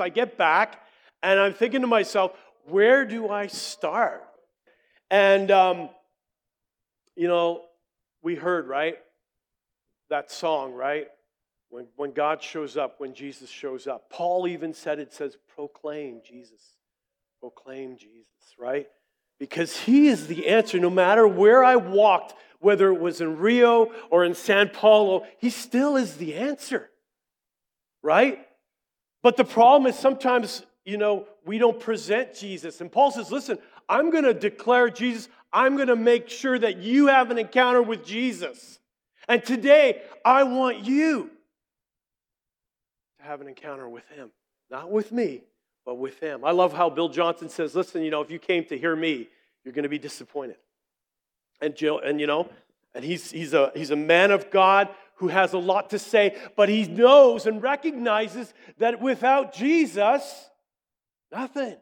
[0.00, 0.82] I get back
[1.22, 2.32] and I'm thinking to myself,
[2.66, 4.24] where do I start?
[5.10, 5.88] And, um,
[7.16, 7.62] you know,
[8.22, 8.96] we heard, right?
[10.10, 11.08] That song, right?
[11.70, 14.10] When, when God shows up, when Jesus shows up.
[14.10, 16.60] Paul even said it says, proclaim Jesus.
[17.40, 18.28] Proclaim Jesus,
[18.58, 18.86] right?
[19.38, 20.78] Because he is the answer.
[20.78, 25.50] No matter where I walked, whether it was in Rio or in San Paulo, he
[25.50, 26.90] still is the answer,
[28.02, 28.47] right?
[29.22, 32.80] But the problem is sometimes, you know, we don't present Jesus.
[32.80, 35.28] And Paul says, listen, I'm going to declare Jesus.
[35.52, 38.78] I'm going to make sure that you have an encounter with Jesus.
[39.28, 41.30] And today, I want you
[43.18, 44.30] to have an encounter with him.
[44.70, 45.42] Not with me,
[45.84, 46.44] but with him.
[46.44, 49.28] I love how Bill Johnson says, listen, you know, if you came to hear me,
[49.64, 50.56] you're going to be disappointed.
[51.60, 52.48] And Jill, and you know,
[52.94, 54.88] and he's, he's, a, he's a man of God
[55.18, 60.48] who has a lot to say, but he knows and recognizes that without Jesus,
[61.32, 61.76] nothing.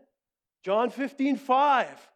[0.65, 2.09] John 15, 5.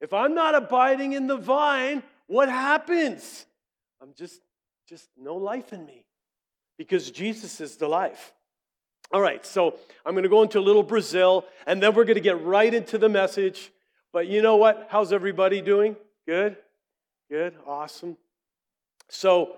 [0.00, 3.46] If I'm not abiding in the vine, what happens?
[4.02, 4.40] I'm just,
[4.88, 6.04] just no life in me
[6.76, 8.34] because Jesus is the life.
[9.12, 12.16] All right, so I'm going to go into a little Brazil, and then we're going
[12.16, 13.70] to get right into the message.
[14.12, 14.88] But you know what?
[14.90, 15.94] How's everybody doing?
[16.26, 16.56] Good?
[17.30, 17.54] Good?
[17.64, 18.16] Awesome.
[19.08, 19.56] So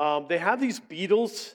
[0.00, 1.54] um, they have these beetles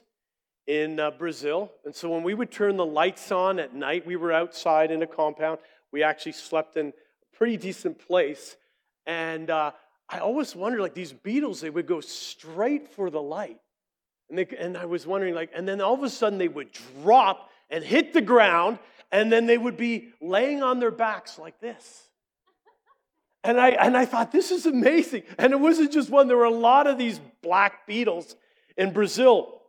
[0.68, 1.72] in uh, Brazil.
[1.84, 5.02] And so when we would turn the lights on at night, we were outside in
[5.02, 5.58] a compound.
[5.92, 8.56] We actually slept in a pretty decent place.
[9.04, 9.72] And uh,
[10.08, 13.58] I always wondered, like these beetles, they would go straight for the light.
[14.28, 16.68] And, they, and I was wondering, like, and then all of a sudden they would
[17.02, 18.78] drop and hit the ground,
[19.10, 22.08] and then they would be laying on their backs like this.
[23.46, 25.22] And I, and I thought, this is amazing.
[25.38, 28.34] And it wasn't just one, there were a lot of these black beetles
[28.76, 29.62] in Brazil.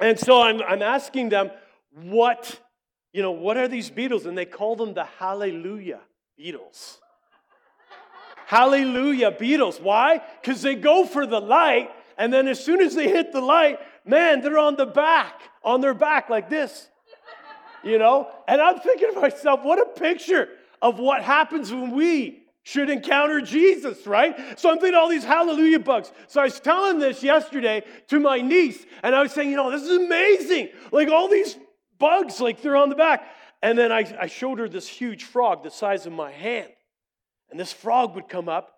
[0.00, 1.50] And so I'm, I'm asking them,
[1.92, 2.58] what,
[3.12, 4.24] you know, what are these beetles?
[4.24, 6.00] And they call them the hallelujah
[6.38, 6.98] beetles.
[8.46, 9.78] hallelujah beetles.
[9.78, 10.22] Why?
[10.40, 13.80] Because they go for the light, and then as soon as they hit the light,
[14.06, 16.88] man, they're on the back, on their back like this.
[17.84, 18.30] You know?
[18.48, 20.48] And I'm thinking to myself, what a picture
[20.80, 24.58] of what happens when we should encounter Jesus, right?
[24.58, 26.12] So I'm thinking all these hallelujah bugs.
[26.28, 29.70] So I was telling this yesterday to my niece, and I was saying, you know,
[29.70, 30.68] this is amazing.
[30.92, 31.56] Like all these
[31.98, 33.26] bugs, like they're on the back.
[33.62, 36.68] And then I, I showed her this huge frog the size of my hand.
[37.50, 38.74] And this frog would come up,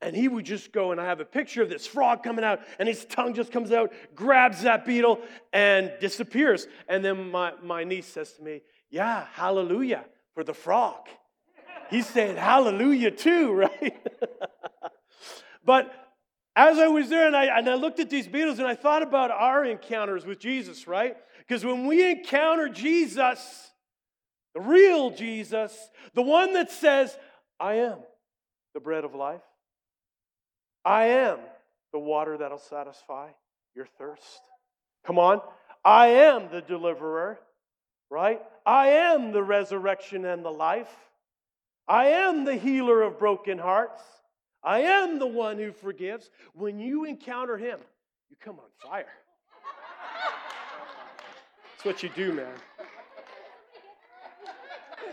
[0.00, 2.60] and he would just go, and I have a picture of this frog coming out,
[2.78, 5.20] and his tongue just comes out, grabs that beetle,
[5.52, 6.66] and disappears.
[6.88, 10.04] And then my, my niece says to me, Yeah, hallelujah
[10.34, 11.08] for the frog.
[11.90, 13.96] He's said, hallelujah too, right?
[15.64, 15.92] but
[16.54, 19.02] as I was there and I, and I looked at these beetles and I thought
[19.02, 21.16] about our encounters with Jesus, right?
[21.38, 23.70] Because when we encounter Jesus,
[24.54, 27.16] the real Jesus, the one that says,
[27.60, 27.98] I am
[28.74, 29.42] the bread of life,
[30.84, 31.38] I am
[31.92, 33.28] the water that'll satisfy
[33.74, 34.40] your thirst.
[35.04, 35.40] Come on.
[35.84, 37.38] I am the deliverer,
[38.10, 38.40] right?
[38.64, 40.92] I am the resurrection and the life.
[41.88, 44.02] I am the healer of broken hearts.
[44.62, 46.30] I am the one who forgives.
[46.52, 47.78] When you encounter him,
[48.28, 49.06] you come on fire.
[51.72, 52.52] That's what you do, man.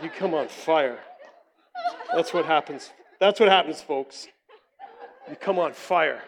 [0.02, 0.98] You come on fire.
[2.12, 2.90] That's what happens.
[3.20, 4.26] That's what happens, folks.
[5.30, 6.22] You come on fire.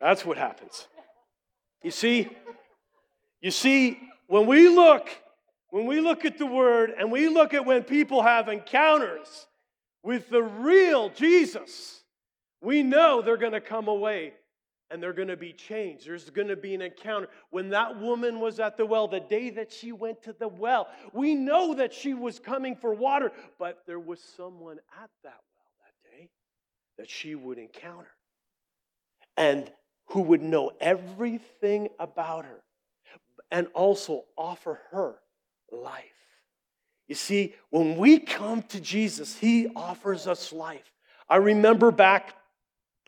[0.00, 0.88] That's what happens.
[1.82, 2.28] You see,
[3.40, 5.08] you see, when we look
[5.70, 9.46] when we look at the word and we look at when people have encounters
[10.02, 12.02] with the real Jesus,
[12.60, 14.34] we know they're going to come away
[14.90, 16.06] and they're going to be changed.
[16.06, 17.28] There's going to be an encounter.
[17.50, 20.86] When that woman was at the well, the day that she went to the well,
[21.12, 25.72] we know that she was coming for water, but there was someone at that well
[25.80, 26.28] that day
[26.98, 28.12] that she would encounter
[29.36, 29.70] and
[30.06, 32.62] who would know everything about her
[33.50, 35.16] and also offer her
[35.72, 36.04] life.
[37.08, 40.92] You see, when we come to Jesus, He offers us life.
[41.28, 42.34] I remember back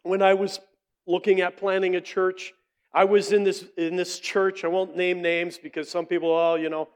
[0.02, 0.60] when I was
[1.06, 2.52] looking at planning a church,
[2.92, 4.64] I was in this, in this church.
[4.64, 6.88] I won't name names because some people, oh, you know,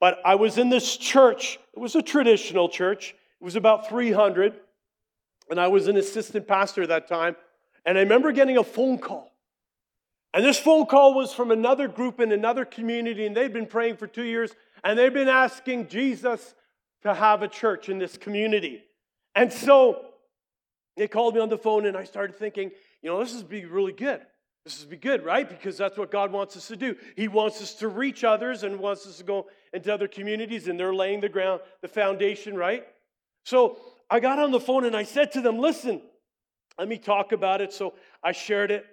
[0.00, 1.58] but I was in this church.
[1.74, 4.54] It was a traditional church, it was about 300.
[5.50, 7.34] And I was an assistant pastor at that time.
[7.86, 9.32] And I remember getting a phone call.
[10.34, 13.96] And this phone call was from another group in another community, and they'd been praying
[13.96, 14.54] for two years.
[14.84, 16.54] And they've been asking Jesus
[17.02, 18.82] to have a church in this community.
[19.34, 20.04] And so
[20.96, 22.70] they called me on the phone, and I started thinking,
[23.02, 24.20] you know, this is be really good.
[24.64, 25.48] This is be good, right?
[25.48, 26.94] Because that's what God wants us to do.
[27.16, 30.78] He wants us to reach others and wants us to go into other communities and
[30.78, 32.86] they're laying the ground, the foundation, right?
[33.44, 33.78] So
[34.10, 36.02] I got on the phone and I said to them, listen,
[36.78, 37.72] let me talk about it.
[37.72, 38.84] So I shared it,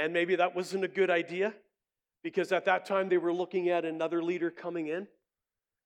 [0.00, 1.52] and maybe that wasn't a good idea
[2.22, 5.06] because at that time they were looking at another leader coming in.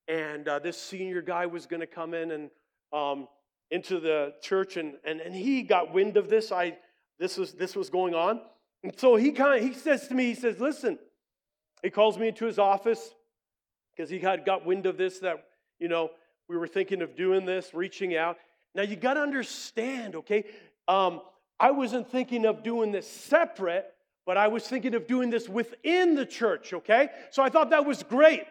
[0.07, 2.51] And uh, this senior guy was going to come in and
[2.93, 3.27] um,
[3.71, 6.53] into the church, and, and, and he got wind of this.
[6.53, 6.77] I
[7.19, 8.41] this was this was going on,
[8.83, 10.99] and so he kind of he says to me, he says, "Listen,"
[11.83, 13.15] he calls me into his office
[13.97, 15.45] because he had got wind of this that
[15.79, 16.11] you know
[16.49, 18.37] we were thinking of doing this, reaching out.
[18.75, 20.45] Now you got to understand, okay?
[20.87, 21.23] Um,
[21.59, 23.87] I wasn't thinking of doing this separate,
[24.27, 27.09] but I was thinking of doing this within the church, okay?
[27.31, 28.45] So I thought that was great.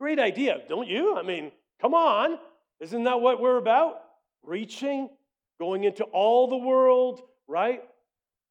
[0.00, 1.16] Great idea, don't you?
[1.16, 2.38] I mean, come on.
[2.80, 4.00] Isn't that what we're about?
[4.42, 5.08] Reaching,
[5.60, 7.82] going into all the world, right?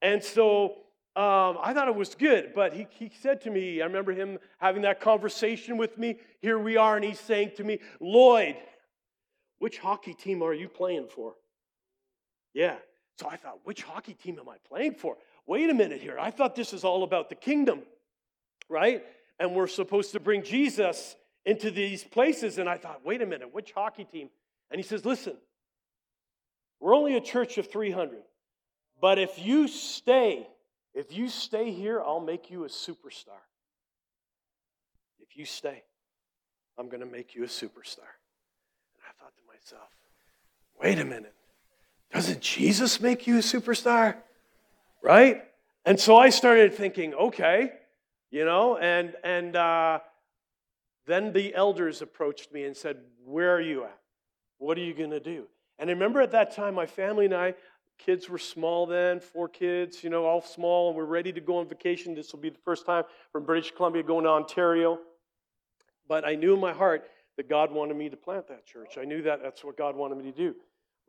[0.01, 0.75] And so
[1.17, 4.39] um, I thought it was good, but he, he said to me, I remember him
[4.59, 6.19] having that conversation with me.
[6.41, 8.55] Here we are, and he's saying to me, Lloyd,
[9.59, 11.33] which hockey team are you playing for?
[12.53, 12.77] Yeah.
[13.19, 15.17] So I thought, which hockey team am I playing for?
[15.47, 16.17] Wait a minute here.
[16.19, 17.81] I thought this is all about the kingdom,
[18.69, 19.03] right?
[19.39, 21.15] And we're supposed to bring Jesus
[21.45, 22.57] into these places.
[22.57, 24.29] And I thought, wait a minute, which hockey team?
[24.69, 25.35] And he says, listen,
[26.79, 28.21] we're only a church of 300.
[29.01, 30.47] But if you stay,
[30.93, 33.41] if you stay here, I'll make you a superstar.
[35.19, 35.83] If you stay,
[36.77, 38.11] I'm going to make you a superstar.
[38.93, 39.89] And I thought to myself,
[40.79, 41.33] wait a minute.
[42.13, 44.17] Doesn't Jesus make you a superstar?
[45.01, 45.43] Right?
[45.85, 47.71] And so I started thinking, okay,
[48.29, 49.99] you know, and and uh,
[51.05, 53.97] then the elders approached me and said, Where are you at?
[54.57, 55.47] What are you going to do?
[55.79, 57.55] And I remember at that time, my family and I,
[57.97, 61.57] kids were small then, four kids, you know, all small, and we're ready to go
[61.57, 62.13] on vacation.
[62.13, 64.99] This will be the first time from British Columbia going to Ontario.
[66.07, 68.97] But I knew in my heart that God wanted me to plant that church.
[68.99, 70.55] I knew that that's what God wanted me to do,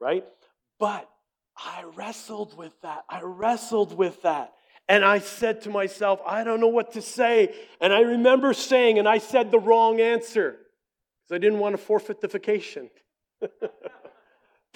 [0.00, 0.24] right?
[0.78, 1.08] But
[1.56, 3.04] I wrestled with that.
[3.08, 4.52] I wrestled with that.
[4.88, 7.54] And I said to myself, I don't know what to say.
[7.80, 10.58] And I remember saying, and I said the wrong answer
[11.22, 12.90] because I didn't want to forfeit the vacation.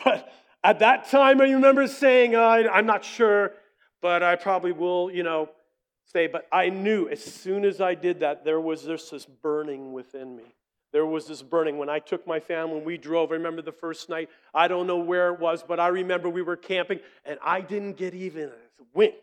[0.04, 0.32] but
[0.62, 3.52] at that time, I remember saying, I'm not sure,
[4.00, 5.48] but I probably will, you know,
[6.04, 6.28] stay.
[6.28, 10.36] But I knew as soon as I did that, there was this, this burning within
[10.36, 10.54] me.
[10.92, 11.78] There was this burning.
[11.78, 14.86] When I took my family, when we drove, I remember the first night, I don't
[14.86, 18.44] know where it was, but I remember we were camping and I didn't get even
[18.44, 19.14] a wink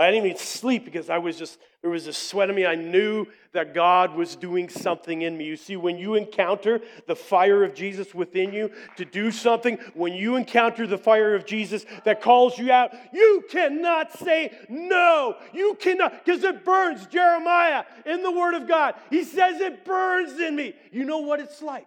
[0.00, 2.64] I didn't even sleep because I was just, there was a sweat in me.
[2.64, 5.44] I knew that God was doing something in me.
[5.44, 10.14] You see, when you encounter the fire of Jesus within you to do something, when
[10.14, 15.36] you encounter the fire of Jesus that calls you out, you cannot say no.
[15.52, 17.06] You cannot, because it burns.
[17.06, 20.74] Jeremiah in the Word of God, he says it burns in me.
[20.92, 21.86] You know what it's like.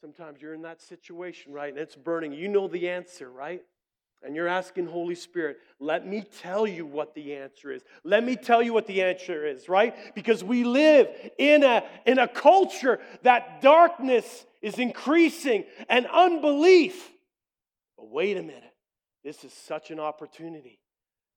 [0.00, 1.70] Sometimes you're in that situation, right?
[1.70, 2.32] And it's burning.
[2.32, 3.62] You know the answer, right?
[4.22, 7.82] And you're asking Holy Spirit, let me tell you what the answer is.
[8.02, 9.94] Let me tell you what the answer is, right?
[10.14, 17.10] Because we live in a, in a culture that darkness is increasing and unbelief.
[17.96, 18.74] But wait a minute,
[19.24, 20.80] this is such an opportunity.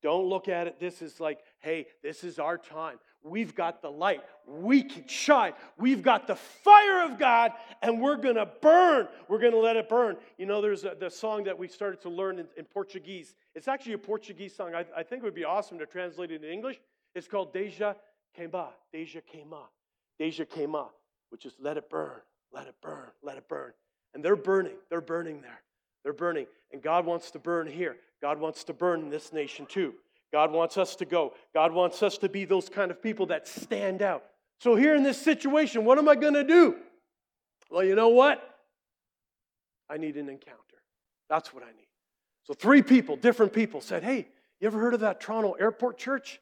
[0.02, 2.98] Don't look at it this is like, hey, this is our time.
[3.24, 4.22] We've got the light.
[4.48, 5.54] We can shine.
[5.78, 7.52] We've got the fire of God,
[7.82, 9.08] and we're going to burn.
[9.28, 10.18] We're going to let it burn.
[10.38, 13.36] You know, there's a, the song that we started to learn in, in Portuguese.
[13.54, 14.74] It's actually a Portuguese song.
[14.74, 16.80] I, I, think it would be awesome to translate it in English.
[17.14, 17.94] It's called Deja
[18.38, 18.70] Queima.
[18.92, 19.66] Deja Queima.
[20.18, 20.88] Deja Queima,
[21.30, 22.20] which is let it burn,
[22.52, 23.72] let it burn, let it burn.
[24.14, 24.76] And they're burning.
[24.90, 25.62] They're burning there.
[26.04, 26.48] They're burning.
[26.72, 27.98] And God wants to burn here.
[28.22, 29.94] God wants to burn in this nation too.
[30.32, 31.34] God wants us to go.
[31.54, 34.24] God wants us to be those kind of people that stand out.
[34.60, 36.76] So, here in this situation, what am I going to do?
[37.70, 38.48] Well, you know what?
[39.90, 40.58] I need an encounter.
[41.30, 41.88] That's what I need.
[42.44, 44.28] So, three people, different people, said, Hey,
[44.60, 46.40] you ever heard of that Toronto Airport Church?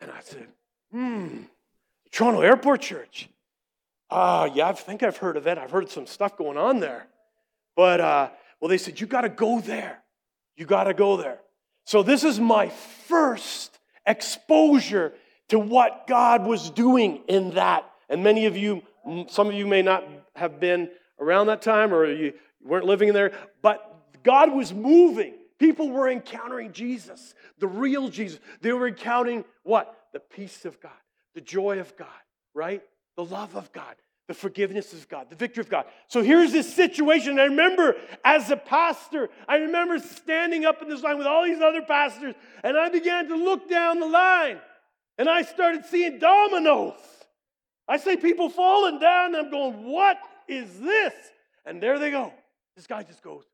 [0.00, 0.48] And I said,
[0.92, 1.42] Hmm,
[2.10, 3.28] Toronto Airport Church.
[4.10, 5.58] Ah, uh, yeah, I think I've heard of it.
[5.58, 7.06] I've heard some stuff going on there.
[7.76, 10.02] But, uh, well, they said, You got to go there.
[10.56, 11.38] You got to go there.
[11.88, 15.14] So, this is my first exposure
[15.48, 17.90] to what God was doing in that.
[18.10, 18.82] And many of you,
[19.28, 20.04] some of you may not
[20.36, 25.32] have been around that time or you weren't living there, but God was moving.
[25.58, 28.38] People were encountering Jesus, the real Jesus.
[28.60, 29.96] They were encountering what?
[30.12, 30.92] The peace of God,
[31.34, 32.08] the joy of God,
[32.52, 32.82] right?
[33.16, 33.94] The love of God
[34.28, 35.86] the forgiveness of God, the victory of God.
[36.06, 37.40] So here's this situation.
[37.40, 41.62] I remember as a pastor, I remember standing up in this line with all these
[41.62, 44.58] other pastors, and I began to look down the line,
[45.16, 47.00] and I started seeing dominoes.
[47.88, 51.14] I see people falling down, and I'm going, what is this?
[51.64, 52.32] And there they go.
[52.76, 53.44] This guy just goes,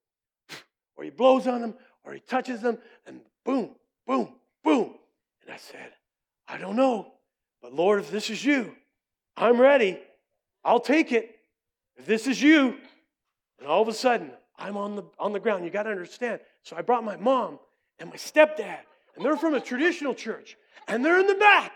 [0.96, 3.76] or he blows on them, or he touches them, and boom,
[4.08, 4.94] boom, boom.
[5.44, 5.92] And I said,
[6.48, 7.12] I don't know,
[7.62, 8.74] but Lord, if this is you,
[9.36, 10.00] I'm ready.
[10.64, 11.36] I'll take it.
[11.96, 12.76] If this is you,
[13.58, 15.64] and all of a sudden, I'm on the, on the ground.
[15.64, 16.40] You got to understand.
[16.62, 17.58] So I brought my mom
[17.98, 18.80] and my stepdad,
[19.14, 20.56] and they're from a traditional church,
[20.88, 21.72] and they're in the back,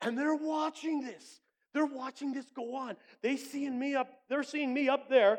[0.00, 1.40] and they're watching this.
[1.74, 2.96] They're watching this go on.
[3.22, 5.38] They seeing me up, they're seeing me up there,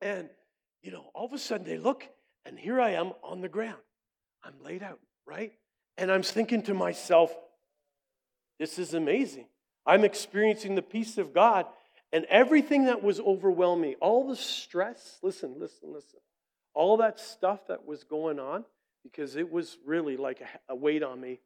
[0.00, 0.28] and
[0.82, 2.06] you know, all of a sudden they look,
[2.44, 3.80] and here I am on the ground.
[4.44, 5.52] I'm laid out, right?
[5.96, 7.32] And I'm thinking to myself,
[8.58, 9.46] this is amazing.
[9.86, 11.66] I'm experiencing the peace of God
[12.12, 16.20] and everything that was overwhelming, all the stress, listen, listen, listen,
[16.74, 18.64] all that stuff that was going on,
[19.02, 21.40] because it was really like a, weight on me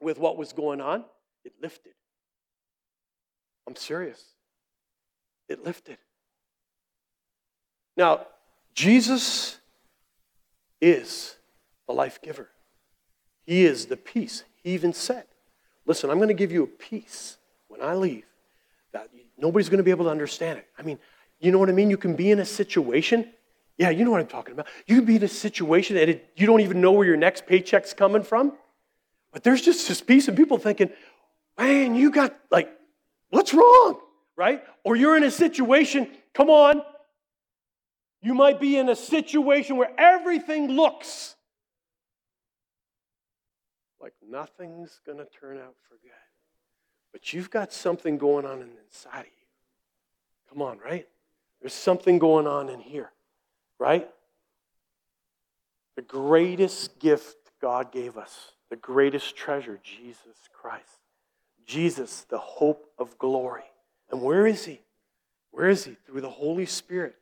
[0.00, 1.04] with what was going on,
[1.44, 1.92] it lifted.
[3.66, 4.22] I'm serious.
[5.48, 5.98] It lifted.
[7.96, 8.26] Now,
[8.74, 9.58] Jesus
[10.80, 11.36] is
[11.86, 12.48] the life giver.
[13.44, 14.44] He is the peace.
[14.62, 15.24] He even said,
[15.86, 18.24] Listen, I'm going to give you a peace when I leave
[18.96, 20.66] that nobody's going to be able to understand it.
[20.78, 20.98] I mean,
[21.40, 21.90] you know what I mean?
[21.90, 23.32] You can be in a situation.
[23.78, 24.66] Yeah, you know what I'm talking about.
[24.86, 27.46] You can be in a situation and it, you don't even know where your next
[27.46, 28.52] paycheck's coming from.
[29.32, 30.90] But there's just this piece of people thinking,
[31.58, 32.70] man, you got like,
[33.30, 34.00] what's wrong?
[34.36, 34.62] Right?
[34.84, 36.82] Or you're in a situation, come on.
[38.22, 41.36] You might be in a situation where everything looks
[44.00, 46.25] like nothing's going to turn out for good.
[47.16, 49.46] But you've got something going on inside of you.
[50.50, 51.08] Come on, right?
[51.62, 53.10] There's something going on in here,
[53.78, 54.06] right?
[55.94, 61.00] The greatest gift God gave us, the greatest treasure, Jesus Christ.
[61.64, 63.64] Jesus, the hope of glory.
[64.10, 64.82] And where is he?
[65.52, 65.96] Where is he?
[66.04, 67.16] Through the Holy Spirit.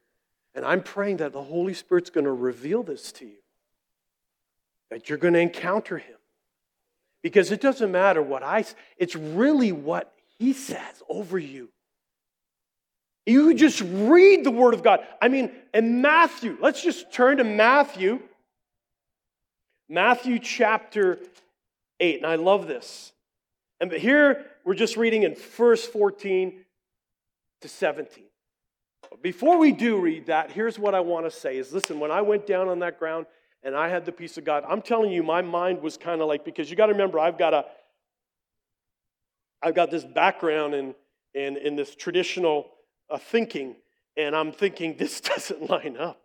[0.57, 3.39] And I'm praying that the Holy Spirit's going to reveal this to you,
[4.91, 6.17] that you're going to encounter him.
[7.25, 8.67] Because it doesn't matter what I
[8.99, 11.71] it's really what he says over you.
[13.25, 15.01] You just read the word of God.
[15.23, 18.21] I mean, in Matthew, let's just turn to Matthew.
[19.89, 21.19] Matthew chapter
[21.99, 22.19] 8.
[22.19, 23.13] And I love this.
[23.81, 26.63] And but here we're just reading in verse 14
[27.63, 28.25] to 17.
[29.23, 32.21] Before we do read that, here's what I want to say is listen, when I
[32.21, 33.25] went down on that ground
[33.65, 34.65] and I had the peace of God.
[34.69, 37.39] I'm telling you, my mind was kind of like because you got to remember, I've
[37.39, 37.65] got a,
[39.63, 40.95] I've got this background in
[41.33, 42.71] in in this traditional
[43.11, 43.77] uh, thinking,
[44.17, 46.21] and I'm thinking this doesn't line up.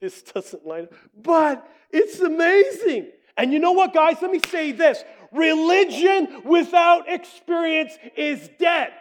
[0.00, 3.08] This doesn't line up, but it's amazing.
[3.36, 4.16] And you know what, guys?
[4.20, 8.92] Let me say this: religion without experience is dead.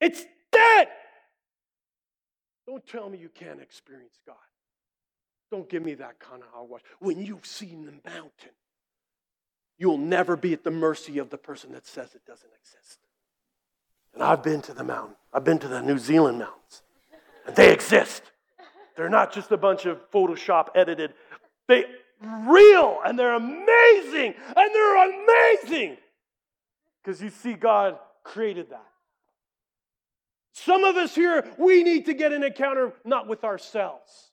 [0.00, 0.88] It's dead.
[2.66, 4.36] Don't tell me you can't experience God.
[5.50, 6.82] Don't give me that kind of hogwash.
[7.00, 8.52] When you've seen the mountain,
[9.78, 12.98] you'll never be at the mercy of the person that says it doesn't exist.
[14.14, 16.82] And I've been to the mountain, I've been to the New Zealand mountains,
[17.46, 18.22] and they exist.
[18.96, 21.14] They're not just a bunch of Photoshop edited,
[21.66, 21.84] they
[22.22, 25.96] real and they're amazing and they're amazing
[27.02, 28.86] because you see God created that.
[30.52, 34.29] Some of us here, we need to get an encounter not with ourselves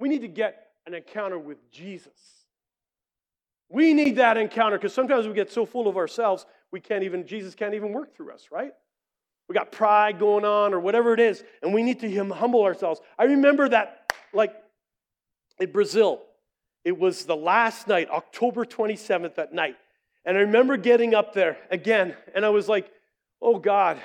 [0.00, 2.12] we need to get an encounter with Jesus.
[3.68, 7.26] We need that encounter because sometimes we get so full of ourselves, we can't even,
[7.26, 8.72] Jesus can't even work through us, right?
[9.48, 13.00] We got pride going on or whatever it is, and we need to humble ourselves.
[13.18, 14.54] I remember that, like
[15.60, 16.22] in Brazil,
[16.84, 19.76] it was the last night, October 27th at night.
[20.24, 22.90] And I remember getting up there again, and I was like,
[23.42, 24.00] oh God,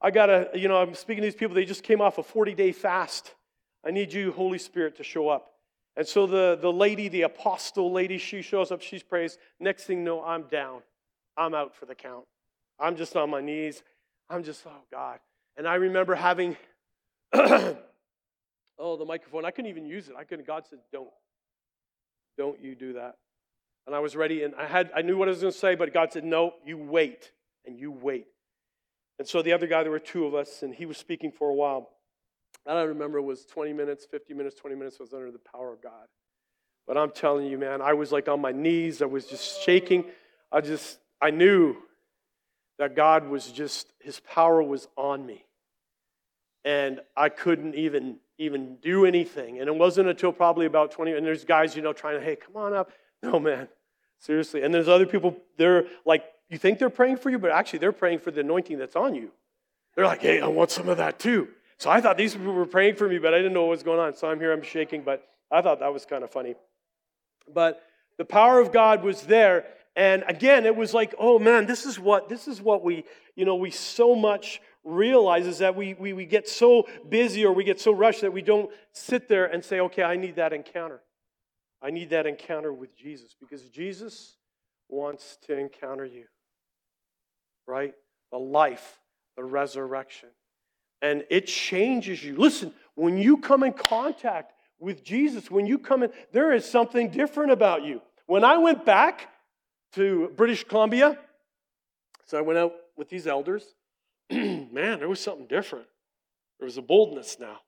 [0.00, 2.54] I gotta, you know, I'm speaking to these people, they just came off a 40
[2.54, 3.34] day fast.
[3.84, 5.52] I need you, Holy Spirit, to show up.
[5.96, 9.38] And so the, the lady, the apostle lady, she shows up, she's prays.
[9.58, 10.82] Next thing know, I'm down.
[11.36, 12.24] I'm out for the count.
[12.78, 13.82] I'm just on my knees.
[14.30, 15.18] I'm just, oh God.
[15.56, 16.56] And I remember having,
[17.34, 17.76] oh,
[18.78, 19.44] the microphone.
[19.44, 20.14] I couldn't even use it.
[20.16, 20.46] I couldn't.
[20.46, 21.10] God said, don't.
[22.36, 23.16] Don't you do that.
[23.86, 25.74] And I was ready, and I had I knew what I was going to say,
[25.74, 27.32] but God said, no, you wait,
[27.66, 28.26] and you wait.
[29.18, 31.48] And so the other guy, there were two of us, and he was speaking for
[31.48, 31.88] a while.
[32.66, 36.06] I remember was 20 minutes, 50 minutes, 20 minutes was under the power of God.
[36.86, 39.02] But I'm telling you, man, I was like on my knees.
[39.02, 40.04] I was just shaking.
[40.50, 41.76] I just, I knew
[42.78, 45.44] that God was just, his power was on me.
[46.64, 49.58] And I couldn't even even do anything.
[49.58, 52.36] And it wasn't until probably about 20, and there's guys, you know, trying to, hey,
[52.36, 52.92] come on up.
[53.20, 53.66] No, man,
[54.20, 54.62] seriously.
[54.62, 57.92] And there's other people, they're like you think they're praying for you, but actually they're
[57.92, 59.30] praying for the anointing that's on you.
[59.94, 61.48] They're like, hey, I want some of that too.
[61.78, 63.82] So I thought these people were praying for me, but I didn't know what was
[63.82, 64.14] going on.
[64.16, 66.54] So I'm here, I'm shaking, but I thought that was kind of funny.
[67.52, 67.80] But
[68.18, 69.64] the power of God was there.
[69.94, 73.04] And again, it was like, oh man, this is what this is what we,
[73.36, 77.52] you know, we so much realize is that we, we, we get so busy or
[77.52, 80.52] we get so rushed that we don't sit there and say, okay, I need that
[80.52, 81.00] encounter.
[81.80, 84.36] I need that encounter with Jesus because Jesus
[84.88, 86.24] wants to encounter you.
[87.66, 87.94] Right?
[88.32, 88.98] The life,
[89.36, 90.30] the resurrection.
[91.00, 92.36] And it changes you.
[92.36, 97.10] Listen, when you come in contact with Jesus, when you come in, there is something
[97.10, 98.00] different about you.
[98.26, 99.28] When I went back
[99.94, 101.18] to British Columbia,
[102.26, 103.64] so I went out with these elders,
[104.30, 105.86] man, there was something different.
[106.58, 107.58] There was a boldness now,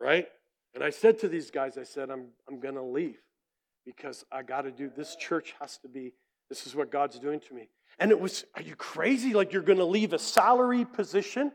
[0.00, 0.26] right?
[0.74, 3.18] And I said to these guys, I said, I'm, I'm going to leave
[3.84, 6.12] because I got to do this church has to be,
[6.48, 7.68] this is what God's doing to me.
[7.98, 9.34] And it was, are you crazy?
[9.34, 11.52] Like you're going to leave a salary position?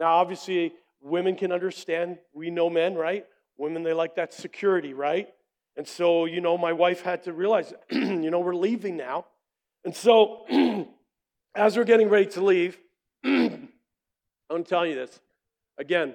[0.00, 2.18] Now, obviously, women can understand.
[2.32, 3.26] We know men, right?
[3.56, 5.28] Women, they like that security, right?
[5.76, 9.26] And so, you know, my wife had to realize, you know, we're leaving now.
[9.84, 10.44] And so,
[11.54, 12.78] as we're getting ready to leave,
[13.24, 15.20] I'm telling you this.
[15.78, 16.14] Again,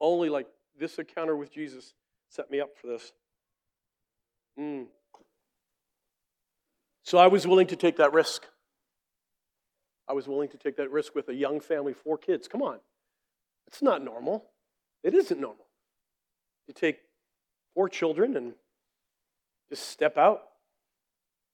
[0.00, 0.46] only like
[0.78, 1.94] this encounter with Jesus
[2.28, 3.12] set me up for this.
[4.58, 4.86] Mm.
[7.04, 8.44] So I was willing to take that risk.
[10.10, 12.48] I was willing to take that risk with a young family, four kids.
[12.48, 12.80] Come on.
[13.68, 14.44] It's not normal.
[15.04, 15.66] It isn't normal.
[16.66, 16.98] You take
[17.74, 18.54] four children and
[19.68, 20.42] just step out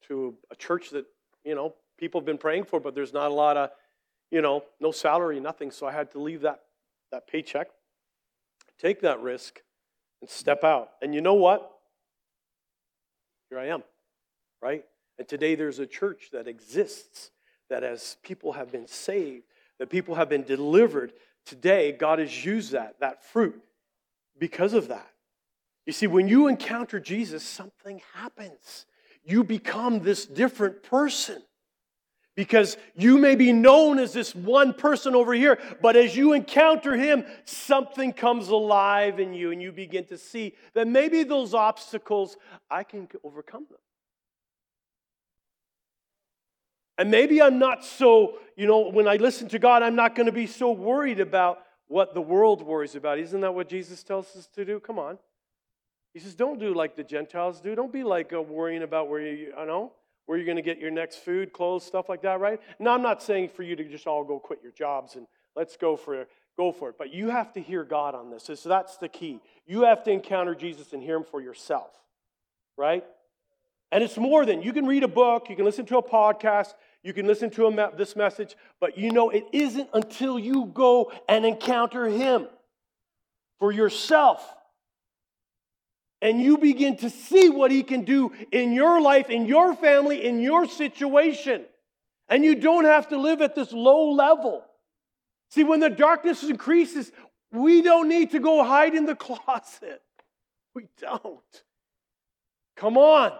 [0.09, 1.05] to a church that,
[1.45, 3.69] you know, people have been praying for, but there's not a lot of,
[4.31, 5.71] you know, no salary, nothing.
[5.71, 6.61] So I had to leave that,
[7.13, 7.69] that paycheck,
[8.81, 9.61] take that risk,
[10.23, 10.93] and step out.
[11.03, 11.71] And you know what?
[13.51, 13.83] Here I am,
[14.63, 14.83] right?
[15.19, 17.33] And today there's a church that exists
[17.71, 19.45] that as people have been saved,
[19.79, 21.13] that people have been delivered,
[21.45, 23.63] today God has used that, that fruit,
[24.39, 25.11] because of that.
[25.87, 28.87] You see, when you encounter Jesus, something happens.
[29.25, 31.43] You become this different person.
[32.35, 36.95] Because you may be known as this one person over here, but as you encounter
[36.95, 42.37] him, something comes alive in you, and you begin to see that maybe those obstacles,
[42.71, 43.79] I can overcome them.
[46.99, 50.27] And maybe I'm not so, you know, when I listen to God, I'm not going
[50.27, 53.19] to be so worried about what the world worries about.
[53.19, 54.81] Isn't that what Jesus tells us to do?
[54.81, 55.19] Come on.
[56.15, 57.75] He says, don't do like the Gentiles do.
[57.75, 59.93] Don't be like uh, worrying about where you, you know,
[60.25, 62.61] where you're going to get your next food, clothes, stuff like that, right?
[62.79, 65.77] Now, I'm not saying for you to just all go quit your jobs and let's
[65.77, 66.27] go for.
[66.57, 66.95] Go for it.
[66.97, 68.45] But you have to hear God on this.
[68.45, 69.41] So that's the key.
[69.67, 71.91] You have to encounter Jesus and hear him for yourself,
[72.79, 73.05] right?
[73.93, 76.75] And it's more than you can read a book, you can listen to a podcast,
[77.03, 81.13] you can listen to me- this message, but you know it isn't until you go
[81.29, 82.49] and encounter Him
[83.59, 84.45] for yourself.
[86.21, 90.25] And you begin to see what He can do in your life, in your family,
[90.25, 91.65] in your situation.
[92.29, 94.65] And you don't have to live at this low level.
[95.51, 97.13] See, when the darkness increases,
[97.53, 100.03] we don't need to go hide in the closet.
[100.75, 101.63] We don't.
[102.77, 103.33] Come on.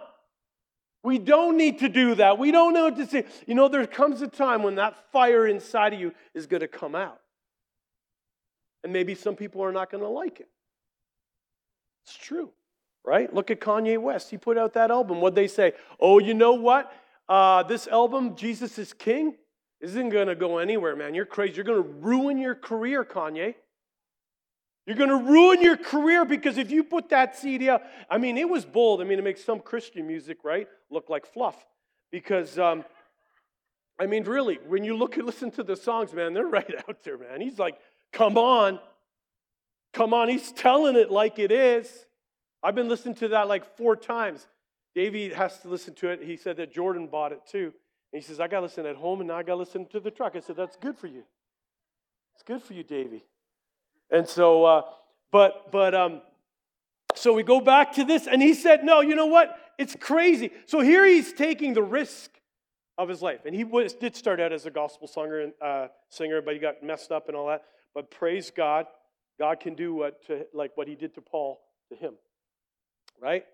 [1.07, 2.37] We don't need to do that.
[2.37, 3.23] We don't know what to say.
[3.45, 6.67] You know, there comes a time when that fire inside of you is going to
[6.67, 7.21] come out.
[8.83, 10.49] And maybe some people are not going to like it.
[12.03, 12.51] It's true,
[13.05, 13.33] right?
[13.33, 14.29] Look at Kanye West.
[14.29, 15.21] He put out that album.
[15.21, 15.71] What'd they say?
[15.97, 16.91] Oh, you know what?
[17.29, 19.35] Uh, this album, Jesus is King,
[19.79, 21.15] isn't going to go anywhere, man.
[21.15, 21.55] You're crazy.
[21.55, 23.55] You're going to ruin your career, Kanye.
[24.87, 28.37] You're going to ruin your career because if you put that CD out, I mean,
[28.37, 29.01] it was bold.
[29.01, 31.57] I mean, it makes some Christian music, right, look like fluff.
[32.09, 32.85] Because, um,
[33.99, 37.03] I mean, really, when you look and listen to the songs, man, they're right out
[37.03, 37.41] there, man.
[37.41, 37.77] He's like,
[38.13, 38.79] come on.
[39.91, 40.29] Come on.
[40.29, 42.05] He's telling it like it is.
[42.63, 44.47] I've been listening to that like four times.
[44.95, 46.23] Davey has to listen to it.
[46.23, 47.73] He said that Jordan bought it too.
[48.13, 49.85] And he says, I got to listen at home and now I got to listen
[49.87, 50.37] to the truck.
[50.37, 51.23] I said, that's good for you.
[52.35, 53.25] It's good for you, Davey.
[54.09, 54.81] And so, uh,
[55.31, 56.21] but, but, um,
[57.15, 59.57] so we go back to this, and he said, No, you know what?
[59.77, 60.51] It's crazy.
[60.65, 62.31] So here he's taking the risk
[62.97, 63.41] of his life.
[63.45, 66.81] And he was, did start out as a gospel singer, uh, singer, but he got
[66.83, 67.63] messed up and all that.
[67.93, 68.85] But praise God,
[69.39, 72.13] God can do what to, like what he did to Paul to him.
[73.21, 73.45] Right?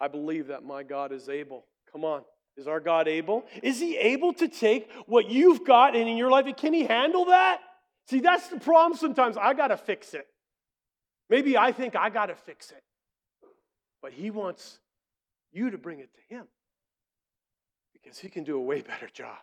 [0.00, 1.64] I believe that my God is able.
[1.90, 2.22] Come on.
[2.56, 3.44] Is our God able?
[3.62, 6.44] Is he able to take what you've got and in your life?
[6.56, 7.60] Can he handle that?
[8.08, 9.36] See, that's the problem sometimes.
[9.36, 10.26] I got to fix it.
[11.30, 12.82] Maybe I think I got to fix it.
[14.00, 14.78] But He wants
[15.52, 16.46] you to bring it to Him
[18.02, 19.38] because he can do a way better job.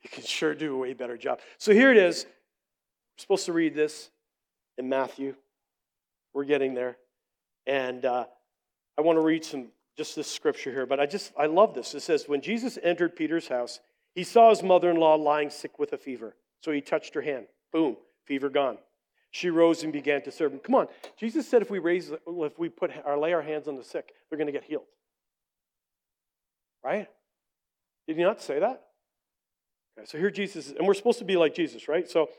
[0.00, 1.40] He can sure do a way better job.
[1.58, 2.24] So here it is.
[2.24, 4.10] We're supposed to read this
[4.78, 5.34] in Matthew.
[6.32, 6.96] We're getting there.
[7.66, 8.26] And uh,
[8.96, 11.94] I want to read some, just this scripture here, but I just, I love this.
[11.94, 13.80] It says, When Jesus entered Peter's house,
[14.14, 16.36] he saw his mother in law lying sick with a fever.
[16.62, 17.46] So he touched her hand.
[17.76, 18.78] Boom, fever gone.
[19.32, 20.60] She rose and began to serve him.
[20.60, 20.88] Come on.
[21.20, 24.14] Jesus said if we raise, if we put our lay our hands on the sick,
[24.30, 24.86] they're going to get healed.
[26.82, 27.06] Right?
[28.08, 28.82] Did he not say that?
[29.98, 32.08] Okay, so here Jesus and we're supposed to be like Jesus, right?
[32.08, 32.30] So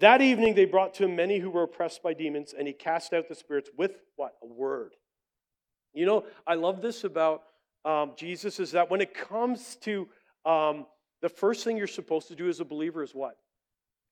[0.00, 3.12] that evening they brought to him many who were oppressed by demons, and he cast
[3.12, 4.32] out the spirits with what?
[4.42, 4.94] A word.
[5.94, 7.42] You know, I love this about
[7.84, 10.08] um, Jesus is that when it comes to
[10.44, 10.86] um,
[11.22, 13.36] the first thing you're supposed to do as a believer is what?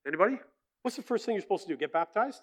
[0.07, 0.37] Anybody?
[0.81, 1.77] What's the first thing you're supposed to do?
[1.77, 2.41] Get baptized?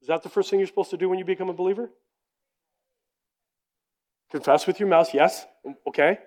[0.00, 1.90] Is that the first thing you're supposed to do when you become a believer?
[4.30, 5.46] Confess with your mouth, yes.
[5.86, 6.18] Okay.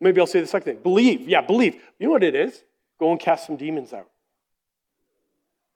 [0.00, 0.82] Maybe I'll say the second thing.
[0.82, 1.28] Believe.
[1.28, 1.74] Yeah, believe.
[1.98, 2.62] You know what it is?
[2.98, 4.08] Go and cast some demons out.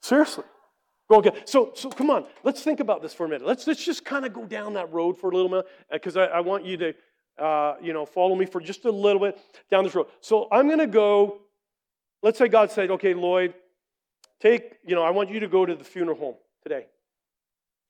[0.03, 0.45] Seriously.
[1.09, 1.49] Go get.
[1.49, 2.27] So, so come on.
[2.43, 3.47] Let's think about this for a minute.
[3.47, 6.25] Let's, let's just kind of go down that road for a little minute because I,
[6.25, 6.95] I want you to,
[7.39, 9.39] uh, you know, follow me for just a little bit
[9.71, 10.07] down this road.
[10.21, 11.41] So I'm going to go
[12.25, 13.53] Let's say God said, okay, Lloyd,
[14.41, 16.87] take, you know, I want you to go to the funeral home today.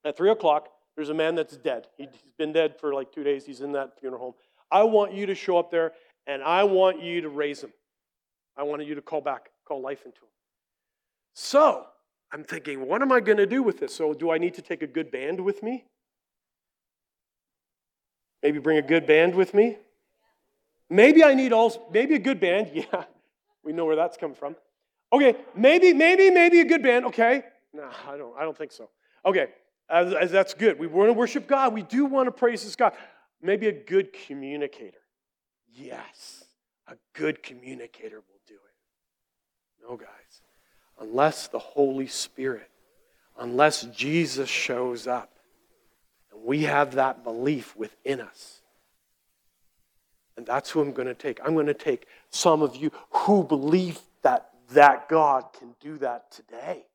[0.05, 1.87] At 3 o'clock, there's a man that's dead.
[1.97, 3.47] He's been dead for like two days.
[3.47, 4.35] He's in that funeral home.
[4.73, 5.93] I want you to show up there
[6.27, 7.73] and I want you to raise him.
[8.57, 10.31] I want you to call back, call life into him.
[11.35, 11.87] So
[12.33, 13.95] I'm thinking, what am I going to do with this?
[13.95, 15.85] So do I need to take a good band with me?
[18.43, 19.79] Maybe bring a good band with me?
[20.91, 23.05] Maybe I need also, maybe a good band, yeah.
[23.65, 24.57] We know where that's coming from.
[25.13, 27.07] Okay, maybe, maybe, maybe a good band.
[27.07, 28.37] Okay, no, I don't.
[28.37, 28.91] I don't think so.
[29.25, 29.49] Okay,
[29.89, 30.79] as, as that's good.
[30.79, 31.73] We want to worship God.
[31.73, 32.93] We do want to praise this God.
[33.41, 34.99] Maybe a good communicator.
[35.73, 36.45] Yes,
[36.89, 39.89] a good communicator will do it.
[39.89, 40.43] No, guys,
[41.01, 42.71] unless the Holy Spirit,
[43.39, 45.31] unless Jesus shows up,
[46.33, 48.63] and we have that belief within us
[50.37, 51.41] and that's who I'm going to take.
[51.45, 56.31] I'm going to take some of you who believe that that God can do that
[56.31, 56.87] today.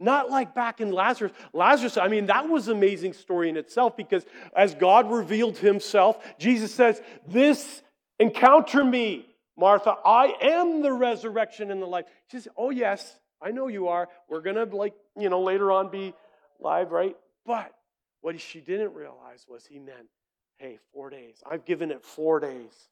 [0.00, 1.32] Not like back in Lazarus.
[1.52, 6.22] Lazarus, I mean, that was an amazing story in itself because as God revealed himself,
[6.38, 7.82] Jesus says, This
[8.18, 9.26] encounter me,
[9.56, 9.94] Martha.
[10.04, 12.06] I am the resurrection and the life.
[12.30, 14.08] She says, Oh, yes, I know you are.
[14.28, 16.12] We're going to, like, you know, later on be
[16.58, 17.16] live, right?
[17.46, 17.72] But
[18.20, 20.08] what she didn't realize was he meant
[20.58, 21.42] Hey, four days.
[21.48, 22.88] I've given it four days.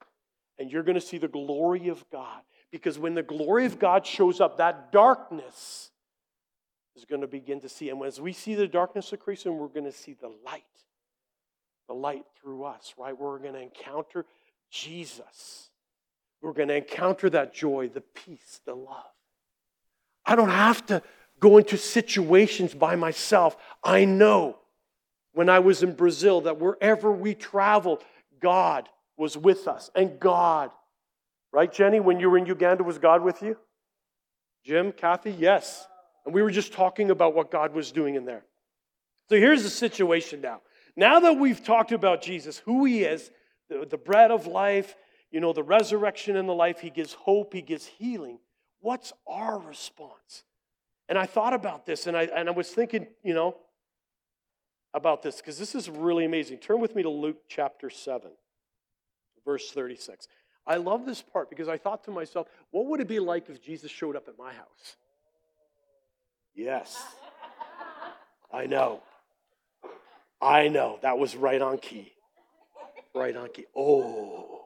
[0.59, 2.43] And you're going to see the glory of God.
[2.71, 5.91] Because when the glory of God shows up, that darkness
[6.97, 7.91] is going to begin to see.
[7.91, 10.65] And as we see the darkness decreasing, we're going to see the light.
[11.89, 13.19] The light through us, right?
[13.19, 14.25] We're going to encounter
[14.71, 15.71] Jesus.
[16.41, 19.05] We're going to encounter that joy, the peace, the love.
[20.25, 21.03] I don't have to
[21.41, 23.57] go into situations by myself.
[23.83, 24.59] I know
[25.33, 28.05] when I was in Brazil that wherever we traveled,
[28.41, 29.91] God was with us.
[29.95, 30.71] And God,
[31.53, 33.57] right, Jenny, when you were in Uganda, was God with you?
[34.65, 35.87] Jim, Kathy, yes.
[36.25, 38.45] And we were just talking about what God was doing in there.
[39.29, 40.61] So here's the situation now.
[40.97, 43.31] Now that we've talked about Jesus, who he is,
[43.69, 44.95] the, the bread of life,
[45.31, 48.39] you know, the resurrection and the life, he gives hope, he gives healing.
[48.81, 50.45] What's our response?
[51.09, 53.57] And I thought about this and I, and I was thinking, you know,
[54.95, 56.59] about this because this is really amazing.
[56.59, 58.31] Turn with me to Luke chapter 7,
[59.45, 60.29] verse 36.
[60.67, 63.63] I love this part because I thought to myself, what would it be like if
[63.63, 64.97] Jesus showed up at my house?
[66.55, 67.03] Yes.
[68.53, 69.03] I know.
[70.41, 70.99] I know.
[71.03, 72.13] That was right on key.
[73.15, 73.67] Right on key.
[73.77, 74.65] Oh,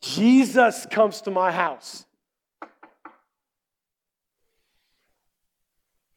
[0.00, 2.04] Jesus comes to my house.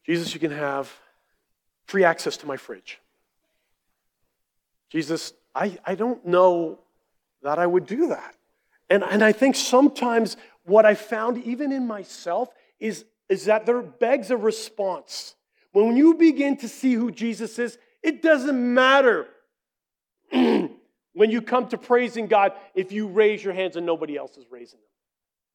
[0.04, 0.92] Jesus, you can have
[1.86, 3.00] free access to my fridge.
[4.90, 6.80] Jesus, I, I don't know
[7.42, 8.34] that I would do that.
[8.90, 13.82] And, and I think sometimes what I found, even in myself, is, is that there
[13.82, 15.34] begs a response.
[15.72, 19.26] When you begin to see who Jesus is, it doesn't matter
[20.30, 20.70] when
[21.30, 24.78] you come to praising God if you raise your hands and nobody else is raising
[24.78, 24.88] them.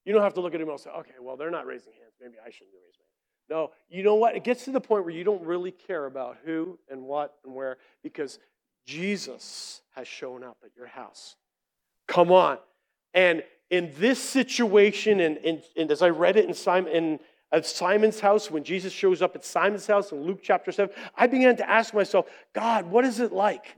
[0.05, 2.13] You don't have to look at them and say, okay, well, they're not raising hands.
[2.19, 3.61] Maybe I shouldn't raise my hand.
[3.61, 4.35] No, you know what?
[4.35, 7.53] It gets to the point where you don't really care about who and what and
[7.53, 8.39] where because
[8.85, 11.35] Jesus has shown up at your house.
[12.07, 12.57] Come on.
[13.13, 17.19] And in this situation, and, and, and as I read it in Simon, in,
[17.51, 21.27] at Simon's house, when Jesus shows up at Simon's house in Luke chapter 7, I
[21.27, 23.75] began to ask myself, God, what is it like?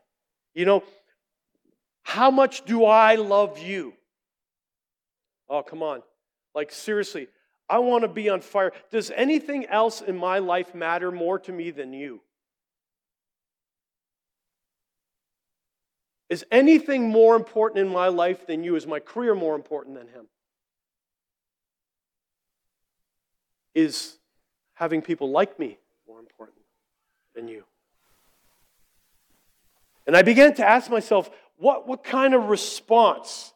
[0.53, 0.83] You know,
[2.03, 3.93] How much do I love you?
[5.49, 6.01] Oh, come on.
[6.55, 7.27] Like, seriously,
[7.69, 8.73] I want to be on fire.
[8.91, 12.21] Does anything else in my life matter more to me than you?
[16.31, 18.77] Is anything more important in my life than you?
[18.77, 20.27] Is my career more important than him?
[23.75, 24.15] Is
[24.75, 26.59] having people like me more important
[27.35, 27.65] than you?
[30.07, 33.51] And I began to ask myself, what, what kind of response?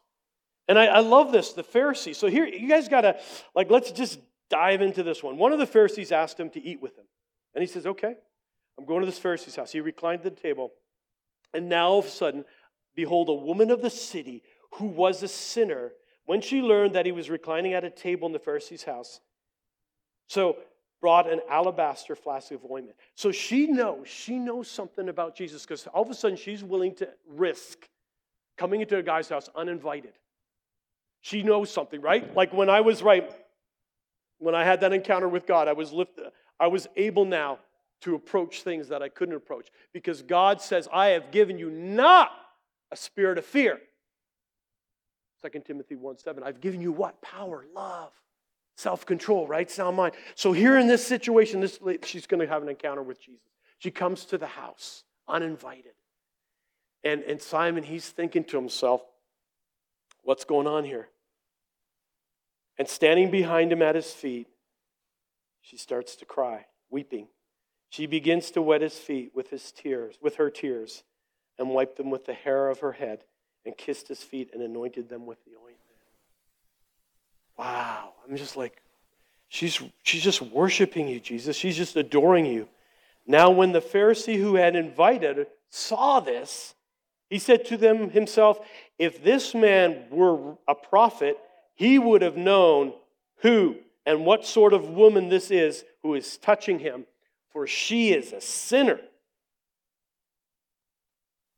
[0.67, 2.17] And I, I love this, the Pharisees.
[2.17, 3.17] So here, you guys got to,
[3.55, 5.37] like, let's just dive into this one.
[5.37, 7.05] One of the Pharisees asked him to eat with him.
[7.53, 8.15] And he says, okay,
[8.77, 9.71] I'm going to this Pharisee's house.
[9.71, 10.73] He reclined at the table.
[11.53, 12.43] And now all of a sudden,
[12.95, 14.43] behold, a woman of the city
[14.75, 15.91] who was a sinner,
[16.25, 19.19] when she learned that he was reclining at a table in the Pharisee's house,
[20.27, 20.57] so
[21.01, 22.97] brought an alabaster flask of ointment.
[23.13, 26.95] So she knows, she knows something about Jesus because all of a sudden she's willing
[26.95, 27.87] to risk
[28.57, 30.13] coming into a guy's house uninvited.
[31.21, 32.35] She knows something, right?
[32.35, 33.31] Like when I was right,
[34.39, 36.25] when I had that encounter with God, I was lifted,
[36.59, 37.59] I was able now
[38.01, 42.31] to approach things that I couldn't approach because God says, I have given you not
[42.91, 43.79] a spirit of fear.
[45.41, 46.43] 2 Timothy 1 7.
[46.43, 47.21] I've given you what?
[47.21, 48.11] Power, love,
[48.75, 49.69] self control, right?
[49.69, 50.15] Sound mind.
[50.35, 53.41] So here in this situation, this she's going to have an encounter with Jesus.
[53.79, 55.93] She comes to the house uninvited.
[57.03, 59.01] And, and Simon, he's thinking to himself,
[60.23, 61.09] what's going on here?
[62.77, 64.47] And standing behind him at his feet,
[65.61, 67.27] she starts to cry, weeping.
[67.89, 71.03] She begins to wet his feet with his tears, with her tears,
[71.57, 73.23] and wiped them with the hair of her head,
[73.65, 75.79] and kissed his feet and anointed them with the ointment.
[77.57, 78.13] Wow.
[78.27, 78.81] I'm just like,
[79.47, 81.55] she's she's just worshiping you, Jesus.
[81.55, 82.67] She's just adoring you.
[83.27, 86.75] Now, when the Pharisee who had invited saw this,
[87.29, 88.59] he said to them himself,
[88.99, 91.37] If this man were a prophet,
[91.75, 92.93] he would have known
[93.37, 97.05] who and what sort of woman this is who is touching him,
[97.51, 98.99] for she is a sinner.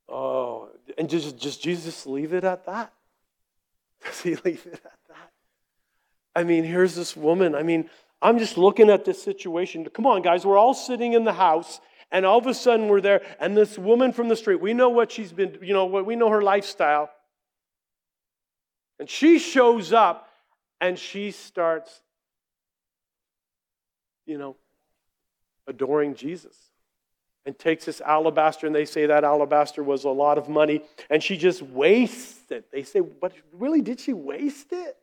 [0.10, 2.94] Oh, and just, just Jesus leave it at that?
[4.06, 5.32] Does he leave it at that?
[6.36, 7.56] I mean, here's this woman.
[7.56, 7.90] I mean,
[8.22, 9.86] I'm just looking at this situation.
[9.86, 11.80] Come on, guys, we're all sitting in the house
[12.12, 14.90] and all of a sudden we're there, and this woman from the street, we know
[14.90, 17.10] what she's been, you know, we know her lifestyle.
[19.00, 20.30] And she shows up
[20.80, 22.02] and she starts,
[24.26, 24.56] you know,
[25.68, 26.56] adoring Jesus.
[27.48, 31.24] And takes this alabaster, and they say that alabaster was a lot of money, and
[31.24, 32.70] she just wastes it.
[32.74, 34.98] They say, but really, did she waste it?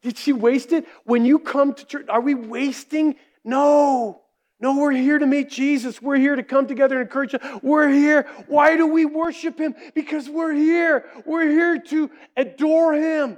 [0.00, 0.86] Did she waste it?
[1.04, 3.16] When you come to church, are we wasting?
[3.44, 4.22] No.
[4.60, 6.00] No, we're here to meet Jesus.
[6.00, 7.60] We're here to come together and encourage him.
[7.62, 8.26] We're here.
[8.46, 9.74] Why do we worship him?
[9.94, 11.04] Because we're here.
[11.26, 13.36] We're here to adore him.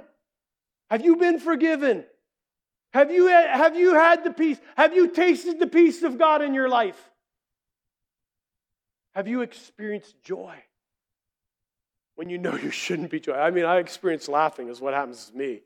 [0.89, 2.05] Have you been forgiven?
[2.93, 4.57] Have you, have you had the peace?
[4.77, 7.09] Have you tasted the peace of God in your life?
[9.15, 10.55] Have you experienced joy
[12.15, 13.33] when you know you shouldn't be joy?
[13.33, 15.61] I mean, I experience laughing, is what happens to me.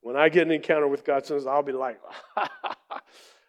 [0.00, 2.00] When I get an encounter with God, sometimes I'll be like,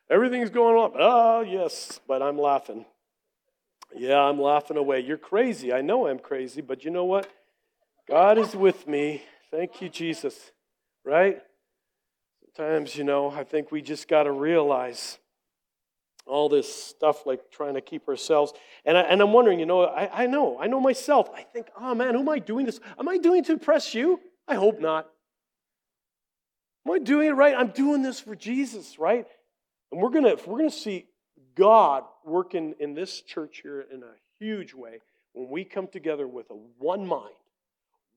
[0.09, 0.91] Everything's going on.
[0.99, 2.85] Oh, yes, but I'm laughing.
[3.95, 4.99] Yeah, I'm laughing away.
[4.99, 5.73] You're crazy.
[5.73, 7.27] I know I'm crazy, but you know what?
[8.07, 9.23] God is with me.
[9.49, 10.51] Thank you, Jesus.
[11.05, 11.41] Right?
[12.55, 15.17] Sometimes, you know, I think we just got to realize
[16.25, 18.53] all this stuff like trying to keep ourselves.
[18.85, 21.29] And, I, and I'm wondering, you know, I, I know, I know myself.
[21.35, 22.79] I think, oh man, who am I doing this?
[22.97, 24.19] Am I doing it to impress you?
[24.47, 25.09] I hope not.
[26.85, 27.55] Am I doing it right?
[27.55, 29.25] I'm doing this for Jesus, right?
[29.91, 31.07] And we're gonna, we're gonna see
[31.55, 34.99] God working in this church here in a huge way
[35.33, 37.35] when we come together with a one mind,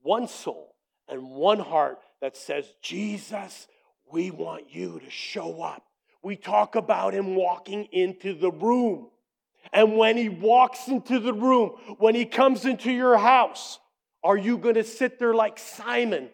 [0.03, 0.75] one soul,
[1.09, 3.69] and one heart that says, Jesus,
[4.11, 5.86] we want you to show up.
[6.27, 9.11] We talk about him walking into the room.
[9.73, 13.79] And when he walks into the room, when he comes into your house,
[14.25, 16.31] are you going to sit there like Simon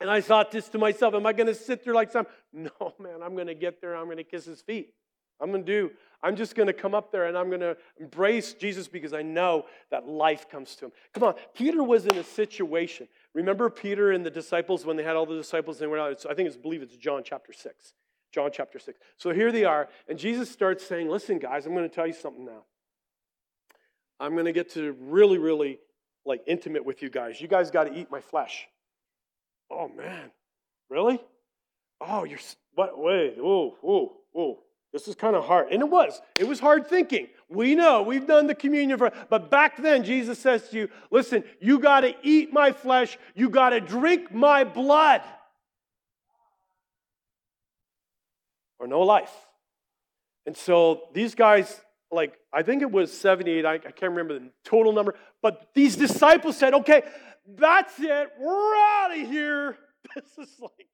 [0.00, 2.30] and I thought this to myself, am I going to sit there like Simon?
[2.52, 3.96] No, man, I'm going to get there.
[3.96, 4.94] I'm going to kiss his feet.
[5.40, 5.90] I'm going to do,
[6.22, 9.22] I'm just going to come up there and I'm going to embrace Jesus because I
[9.22, 10.92] know that life comes to him.
[11.12, 13.08] Come on, Peter was in a situation.
[13.34, 16.30] Remember Peter and the disciples when they had all the disciples and they went out?
[16.30, 17.94] I think it's believe it's John chapter 6.
[18.32, 18.98] John chapter 6.
[19.16, 22.12] So here they are, and Jesus starts saying, Listen, guys, I'm going to tell you
[22.12, 22.64] something now.
[24.18, 25.78] I'm going to get to really, really
[26.24, 27.40] like intimate with you guys.
[27.40, 28.66] You guys got to eat my flesh.
[29.70, 30.30] Oh man,
[30.88, 31.20] really?
[32.00, 32.38] Oh, you're
[32.74, 32.98] what?
[32.98, 34.58] Wait, oh, oh, oh.
[34.92, 36.20] This is kind of hard, and it was.
[36.36, 37.28] It was hard thinking.
[37.48, 41.44] We know, we've done the communion for, but back then Jesus says to you, listen,
[41.60, 45.22] you got to eat my flesh, you got to drink my blood.
[48.80, 49.32] Or no life.
[50.46, 54.50] And so these guys, like, I think it was 78, I, I can't remember the
[54.64, 57.02] total number, but these disciples said, okay,
[57.46, 59.76] that's it, we're out of here.
[60.14, 60.88] This is like,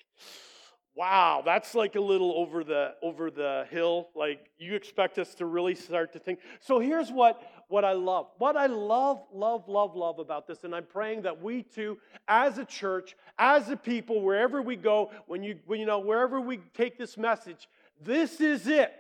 [0.97, 4.09] wow, that's like a little over the over the hill.
[4.17, 6.41] Like you expect us to really start to think.
[6.61, 8.29] So here's what what I love.
[8.39, 12.59] What I love, love, love, love about this, and I'm praying that we too, as
[12.59, 16.59] a church, as a people, wherever we go, when you when you know wherever we
[16.75, 17.69] take this message,
[18.03, 18.93] this is it.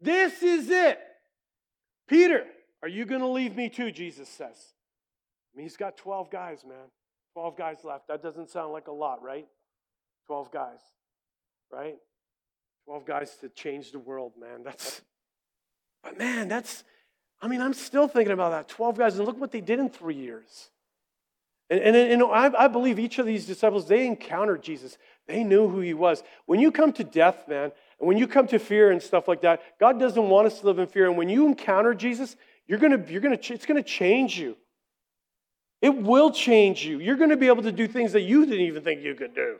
[0.00, 0.98] This is it.
[2.08, 2.44] Peter,
[2.82, 3.90] are you going to leave me too?
[3.90, 4.56] Jesus says.
[5.54, 6.90] I mean, he's got 12 guys, man.
[7.34, 8.08] 12 guys left.
[8.08, 9.46] That doesn't sound like a lot, right?
[10.26, 10.80] 12 guys
[11.72, 11.96] right?
[12.84, 14.62] 12 guys to change the world, man.
[14.62, 15.00] That's,
[16.02, 16.84] but man, that's,
[17.40, 18.68] I mean, I'm still thinking about that.
[18.68, 20.70] 12 guys, and look what they did in three years.
[21.70, 24.98] And, and, and you know, I, I believe each of these disciples, they encountered Jesus.
[25.26, 26.22] They knew who he was.
[26.46, 29.40] When you come to death, man, and when you come to fear and stuff like
[29.40, 31.06] that, God doesn't want us to live in fear.
[31.06, 32.36] And when you encounter Jesus,
[32.66, 34.58] you're gonna, you're gonna, it's gonna change you.
[35.80, 37.00] It will change you.
[37.00, 39.56] You're gonna be able to do things that you didn't even think you could do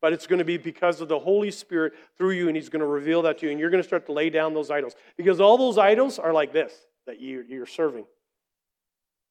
[0.00, 3.22] but it's to be because of the Holy Spirit through you, and He's to reveal
[3.22, 4.94] that to you, and you're to start to lay down those idols.
[5.16, 6.72] Because all those idols are like this
[7.06, 8.04] that you're serving.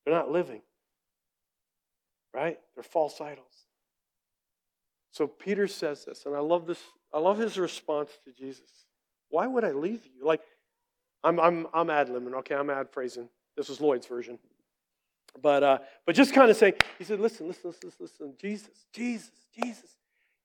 [0.04, 0.62] They're not living,
[2.34, 2.60] right?
[2.76, 3.46] They're false idols.
[5.12, 6.80] So Peter says this, and I love this.
[7.14, 8.70] I love his response to Jesus.
[9.30, 10.26] Why would I leave you?
[10.26, 10.42] Like,
[11.24, 12.34] I'm I'm I'm ad libbing.
[12.36, 13.30] Okay, I'm ad phrasing.
[13.56, 14.40] This is Lloyd's version.
[15.42, 19.32] But uh, but just kind of saying, he said, listen, listen, listen, listen, Jesus, Jesus,
[19.54, 19.90] Jesus.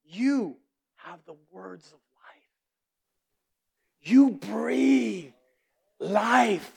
[0.04, 0.56] You
[0.96, 2.42] have the words of life.
[4.02, 5.32] You breathe.
[5.98, 6.70] Life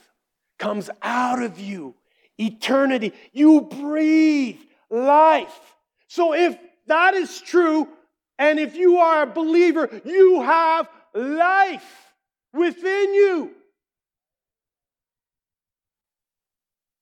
[0.58, 1.94] comes out of you.
[2.38, 3.12] Eternity.
[3.32, 5.58] You breathe life.
[6.06, 7.88] So if that is true,
[8.38, 12.12] and if you are a believer, you have life
[12.52, 13.50] within you.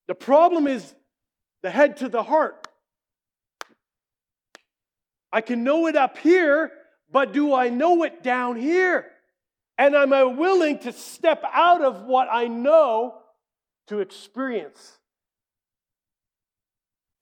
[0.06, 0.94] The problem is
[1.62, 2.68] the head to the heart.
[5.32, 6.70] I can know it up here,
[7.10, 9.06] but do I know it down here?
[9.76, 13.18] And am I willing to step out of what I know
[13.88, 14.98] to experience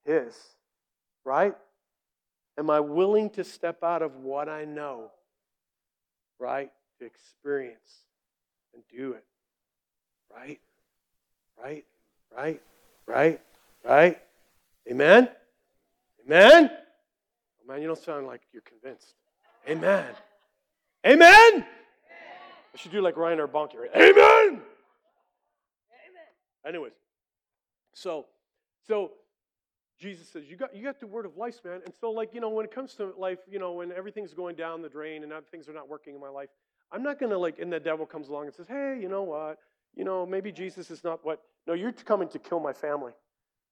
[0.05, 0.37] His?
[1.25, 1.55] Right?
[2.59, 5.11] Am I willing to step out of what I know,
[6.39, 8.07] right, to experience
[8.75, 9.25] and do it?
[10.35, 10.61] Right?
[11.63, 11.85] Right?
[12.37, 12.61] Right?
[13.07, 13.41] Right?
[13.85, 14.21] Right?
[14.91, 15.29] Amen?
[16.27, 16.71] Amen?
[16.73, 19.15] Oh, man, you don't sound like you're convinced.
[19.69, 20.07] Amen.
[21.07, 21.67] Amen.
[22.75, 23.77] I should do like Reinhard Bonnke.
[23.77, 23.91] Right?
[23.95, 24.13] Amen.
[24.17, 24.63] Amen.
[26.67, 26.93] Anyways,
[27.93, 28.27] so
[28.87, 29.13] so
[30.03, 31.81] Jesus says, you got, you got the word of life, man.
[31.85, 34.57] And so, like, you know, when it comes to life, you know, when everything's going
[34.57, 36.49] down the drain and things are not working in my life,
[36.91, 39.23] I'm not going to, like, and the devil comes along and says, hey, you know
[39.23, 39.59] what?
[39.95, 41.41] You know, maybe Jesus is not what.
[41.69, 43.13] No, you're coming to kill my family.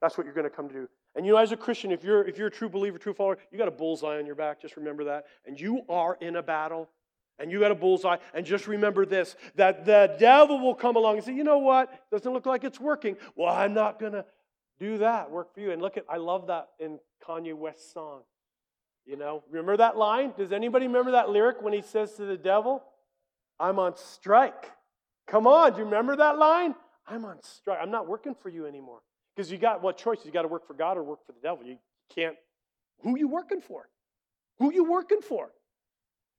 [0.00, 0.88] That's what you're going to come to do.
[1.16, 3.38] And you know, as a Christian, if you're if you're a true believer, true follower,
[3.50, 4.62] you got a bullseye on your back.
[4.62, 5.24] Just remember that.
[5.44, 6.88] And you are in a battle.
[7.40, 8.18] And you got a bullseye.
[8.34, 11.90] And just remember this that the devil will come along and say, you know what?
[12.12, 13.16] Doesn't look like it's working.
[13.34, 14.24] Well, I'm not gonna
[14.80, 15.30] do that.
[15.30, 15.70] Work for you.
[15.70, 18.22] And look at I love that in Kanye West's song.
[19.06, 20.32] You know, remember that line?
[20.36, 22.82] Does anybody remember that lyric when he says to the devil,
[23.58, 24.70] I'm on strike?
[25.26, 26.74] Come on, do you remember that line?
[27.06, 27.78] I'm on strike.
[27.80, 29.00] I'm not working for you anymore.
[29.34, 30.18] Because you got what choice?
[30.24, 31.64] You got to work for God or work for the devil.
[31.64, 31.78] You
[32.14, 32.36] can't.
[33.02, 33.88] Who you working for?
[34.58, 35.50] Who you working for?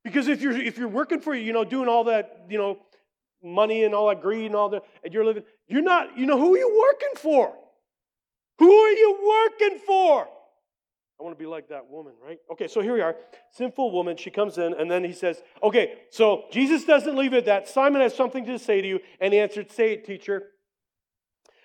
[0.04, 2.80] Because if you're if you're working for you know doing all that you know
[3.43, 6.38] money and all that greed and all that and you're living you're not you know
[6.38, 7.54] who are you working for?
[8.62, 10.28] Who are you working for?
[11.19, 12.38] I want to be like that woman, right?
[12.52, 13.15] Okay, so here we are.
[13.54, 17.38] Sinful woman, she comes in, and then he says, Okay, so Jesus doesn't leave it
[17.38, 17.67] at that.
[17.67, 19.00] Simon has something to say to you.
[19.19, 20.43] And he answered, Say it, teacher.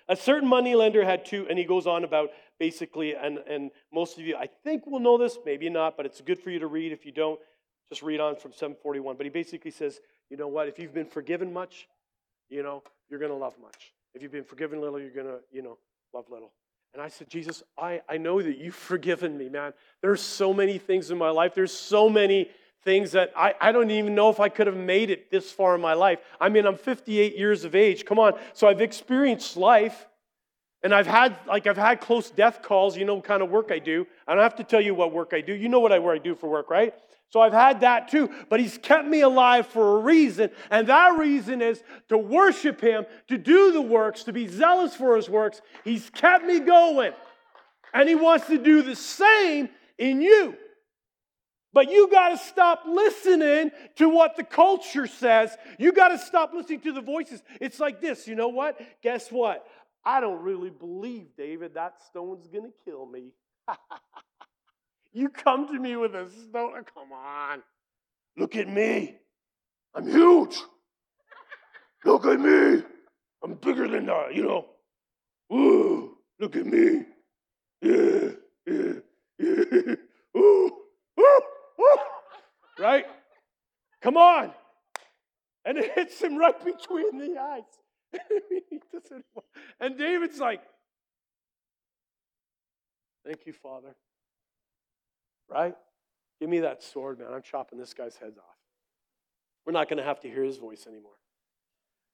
[0.09, 2.29] A certain money lender had two, and he goes on about
[2.59, 6.19] basically, and, and most of you, I think, will know this, maybe not, but it's
[6.21, 6.91] good for you to read.
[6.91, 7.39] If you don't,
[7.89, 9.17] just read on from 741.
[9.17, 9.99] But he basically says,
[10.31, 11.87] you know what, if you've been forgiven much,
[12.49, 13.93] you know, you're going to love much.
[14.15, 15.77] If you've been forgiven little, you're going to, you know,
[16.11, 16.53] love little.
[16.93, 19.73] And I said, Jesus, I, I know that you've forgiven me, man.
[20.01, 21.53] There's so many things in my life.
[21.55, 22.49] There's so many
[22.83, 25.75] things that I, I don't even know if I could have made it this far
[25.75, 26.19] in my life.
[26.39, 28.05] I mean, I'm 58 years of age.
[28.05, 28.33] Come on.
[28.53, 30.07] So I've experienced life.
[30.83, 33.71] And I've had like I've had close death calls, you know, what kind of work
[33.71, 34.05] I do.
[34.27, 35.53] I don't have to tell you what work I do.
[35.53, 36.93] You know what I where I do for work, right?
[37.29, 38.29] So I've had that too.
[38.49, 40.49] But He's kept me alive for a reason.
[40.71, 45.15] And that reason is to worship Him, to do the works, to be zealous for
[45.15, 45.61] His works.
[45.83, 47.13] He's kept me going.
[47.93, 50.55] And He wants to do the same in you.
[51.73, 55.55] But you got to stop listening to what the culture says.
[55.77, 57.43] You got to stop listening to the voices.
[57.61, 58.79] It's like this you know what?
[59.03, 59.67] Guess what?
[60.03, 63.31] I don't really believe, David, that stone's going to kill me.
[65.17, 66.73] you come to me with a stone.
[66.77, 67.63] Oh, come on.
[68.37, 69.15] Look at me.
[69.95, 70.57] I'm huge.
[72.05, 72.83] Look at me.
[73.43, 74.65] I'm bigger than that, you know.
[75.51, 77.05] Ooh, look at me.
[77.81, 78.29] Yeah,
[78.67, 78.93] yeah,
[79.39, 79.95] yeah.
[80.37, 80.71] Ooh,
[81.19, 81.41] ooh,
[81.81, 81.97] ooh.
[82.79, 83.05] Right?
[84.01, 84.51] Come on.
[85.65, 87.63] And it hits him right between the eyes.
[89.79, 90.61] and David's like,
[93.25, 93.93] Thank you, Father.
[95.49, 95.75] Right?
[96.39, 97.29] Give me that sword, man.
[97.33, 98.43] I'm chopping this guy's heads off.
[99.65, 101.11] We're not going to have to hear his voice anymore.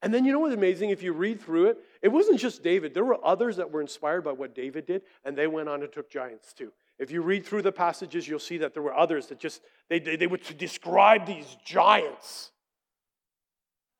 [0.02, 0.90] And then you know what's amazing?
[0.90, 2.94] If you read through it, it wasn't just David.
[2.94, 5.92] There were others that were inspired by what David did, and they went on and
[5.92, 6.74] took giants too.
[7.00, 10.00] If you read through the passages, you'll see that there were others that just, they,
[10.00, 12.52] they, they would describe these giants.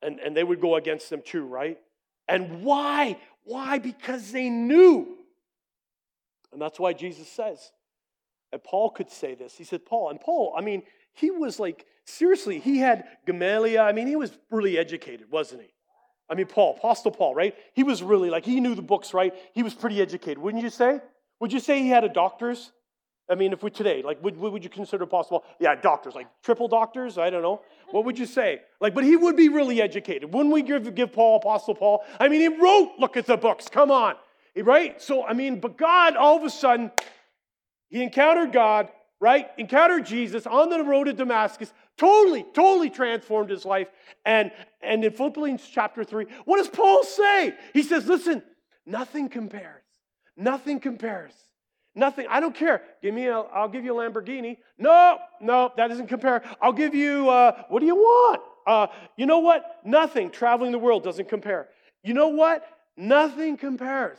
[0.02, 1.78] And, and they would go against them too, right?
[2.28, 3.18] And why?
[3.44, 3.78] Why?
[3.78, 5.16] Because they knew
[6.54, 7.72] and that's why Jesus says,
[8.54, 9.56] and Paul could say this.
[9.56, 13.82] He said, Paul, and Paul, I mean, he was like, seriously, he had Gamaliel.
[13.82, 15.68] I mean, he was really educated, wasn't he?
[16.30, 17.54] I mean, Paul, Apostle Paul, right?
[17.74, 19.34] He was really like, he knew the books, right?
[19.54, 21.00] He was pretty educated, wouldn't you say?
[21.40, 22.70] Would you say he had a doctor's?
[23.28, 25.42] I mean, if we today, like, would, would you consider possible?
[25.58, 27.18] Yeah, doctors, like triple doctors?
[27.18, 27.60] I don't know.
[27.90, 28.60] What would you say?
[28.80, 30.32] Like, but he would be really educated.
[30.32, 32.04] Wouldn't we give, give Paul, Apostle Paul?
[32.20, 34.14] I mean, he wrote, look at the books, come on.
[34.56, 35.02] Right?
[35.02, 36.92] So, I mean, but God, all of a sudden,
[37.94, 38.88] he encountered God,
[39.20, 39.46] right?
[39.56, 43.86] Encountered Jesus on the road to Damascus, totally, totally transformed his life.
[44.24, 44.50] And,
[44.82, 47.54] and in Philippians chapter 3, what does Paul say?
[47.72, 48.42] He says, listen,
[48.84, 49.84] nothing compares.
[50.36, 51.34] Nothing compares.
[51.94, 52.26] Nothing.
[52.28, 52.82] I don't care.
[53.00, 54.56] Give me a, I'll give you a Lamborghini.
[54.76, 56.42] No, no, that doesn't compare.
[56.60, 58.42] I'll give you, uh, what do you want?
[58.66, 59.82] Uh, you know what?
[59.84, 60.32] Nothing.
[60.32, 61.68] Traveling the world doesn't compare.
[62.02, 62.66] You know what?
[62.96, 64.18] Nothing compares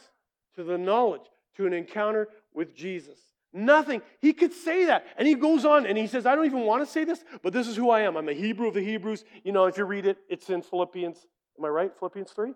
[0.56, 1.24] to the knowledge,
[1.58, 3.20] to an encounter with Jesus.
[3.58, 4.02] Nothing.
[4.20, 5.06] He could say that.
[5.18, 7.54] And he goes on and he says, I don't even want to say this, but
[7.54, 8.18] this is who I am.
[8.18, 9.24] I'm a Hebrew of the Hebrews.
[9.46, 11.26] You know, if you read it, it's in Philippians.
[11.58, 11.92] Am I right?
[11.98, 12.52] Philippians 3?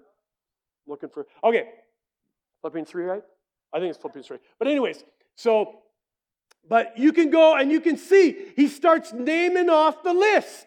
[0.88, 1.26] Looking for.
[1.42, 1.70] Okay.
[2.62, 3.24] Philippians 3, right?
[3.72, 4.40] I think it's Philippians 3.
[4.60, 5.06] But, anyways,
[5.38, 5.80] so,
[6.68, 10.66] but you can go and you can see he starts naming off the list.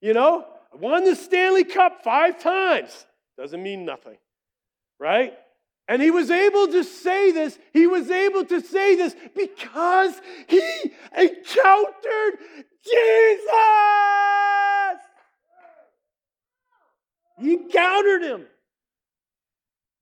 [0.00, 3.04] You know, won the Stanley Cup five times.
[3.36, 4.16] Doesn't mean nothing,
[4.98, 5.34] right?
[5.86, 10.14] And he was able to say this, he was able to say this because
[10.46, 10.62] he
[11.16, 12.38] encountered
[12.84, 13.50] Jesus.
[17.38, 18.46] He encountered him.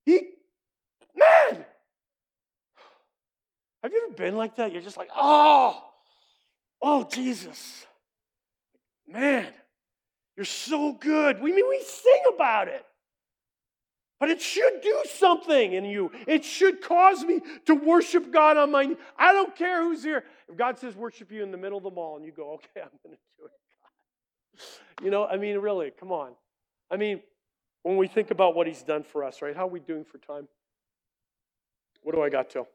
[0.05, 0.21] He,
[1.17, 1.65] man,
[3.83, 4.73] have you ever been like that?
[4.73, 5.83] You're just like, oh,
[6.81, 7.87] oh, Jesus.
[9.09, 9.49] Man,
[10.37, 11.41] you're so good.
[11.41, 12.85] We mean we sing about it.
[14.23, 16.13] But it should do something in you.
[16.29, 20.23] It should cause me to worship God on my I don't care who's here.
[20.49, 22.83] If God says worship you in the middle of the mall and you go, okay,
[22.83, 25.05] I'm going to do it.
[25.05, 26.35] You know, I mean, really, come on.
[26.89, 27.21] I mean,
[27.83, 29.57] when we think about what He's done for us, right?
[29.57, 30.47] How are we doing for time?
[32.05, 32.69] What do I got till?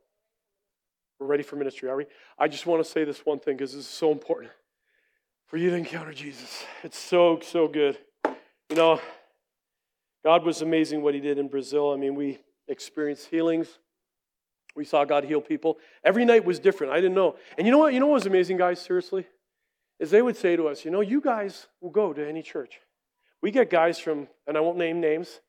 [1.17, 2.07] We're ready for ministry, are we?
[2.37, 4.51] I just want to say this one thing because this is so important
[5.45, 6.65] for you to encounter Jesus.
[6.83, 7.97] It's so, so good.
[8.69, 8.99] You know,
[10.28, 11.93] God was amazing what He did in Brazil.
[11.93, 13.80] I mean, we experienced healings.
[14.75, 15.78] We saw God heal people.
[16.03, 16.91] Every night was different.
[16.91, 17.38] I didn't know.
[17.57, 17.93] And you know what?
[17.93, 19.25] You know what was amazing, guys, seriously?
[20.01, 22.82] Is they would say to us, you know, you guys will go to any church.
[23.41, 25.39] We get guys from, and I won't name names,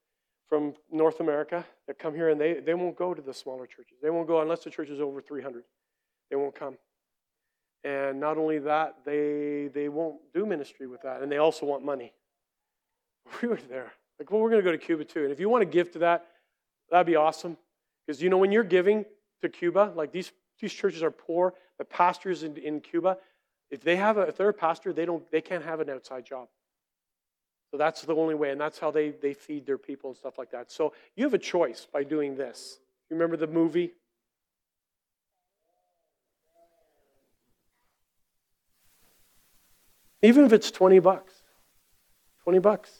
[0.48, 3.96] from North America that come here and they, they won't go to the smaller churches.
[4.00, 5.64] They won't go unless the church is over 300.
[6.30, 6.78] They won't come.
[7.82, 11.20] And not only that, they, they won't do ministry with that.
[11.20, 12.12] And they also want money.
[13.42, 13.92] We were there.
[14.18, 15.22] Like, well, we're going to go to Cuba too.
[15.22, 16.26] And if you want to give to that,
[16.90, 17.56] that'd be awesome.
[18.06, 19.04] Because, you know, when you're giving
[19.42, 23.18] to Cuba, like these, these churches are poor, the pastors in, in Cuba,
[23.70, 26.24] if they have a, if they're a pastor, they don't, they can't have an outside
[26.24, 26.48] job.
[27.70, 30.38] So that's the only way, and that's how they, they feed their people and stuff
[30.38, 30.72] like that.
[30.72, 32.78] So you have a choice by doing this.
[33.10, 33.92] You remember the movie?
[40.22, 41.42] Even if it's 20 bucks.
[42.44, 42.90] 20 bucks.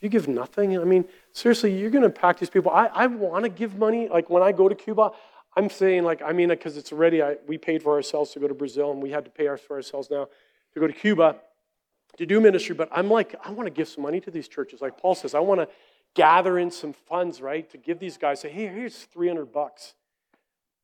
[0.00, 2.70] You give nothing, I mean, seriously, you're going to impact these people.
[2.70, 4.08] I, I want to give money.
[4.08, 5.12] Like when I go to Cuba,
[5.56, 8.46] I'm saying, like, I mean, because it's already, I, we paid for ourselves to go
[8.46, 10.28] to Brazil, and we had to pay for ourselves now
[10.74, 11.36] to go to Cuba
[12.18, 14.80] to do ministry, but I'm like, I want to give some money to these churches.
[14.80, 15.68] Like Paul says, I want to
[16.14, 18.40] gather in some funds, right, to give these guys.
[18.40, 19.94] Say, hey, here's 300 bucks.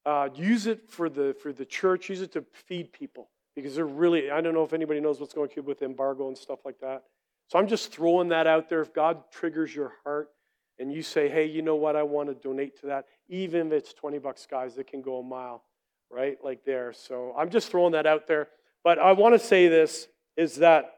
[0.05, 2.09] Uh, use it for the for the church.
[2.09, 4.31] Use it to feed people because they're really.
[4.31, 6.81] I don't know if anybody knows what's going on Cuba with embargo and stuff like
[6.81, 7.05] that.
[7.53, 8.81] So I'm just throwing that out there.
[8.81, 10.31] If God triggers your heart
[10.79, 13.73] and you say, hey, you know what, I want to donate to that, even if
[13.75, 15.63] it's 20 bucks, guys, it can go a mile,
[16.11, 16.39] right?
[16.43, 16.95] Like there.
[16.95, 18.49] So I'm just throwing that out there.
[18.83, 20.95] But I want to say this is that,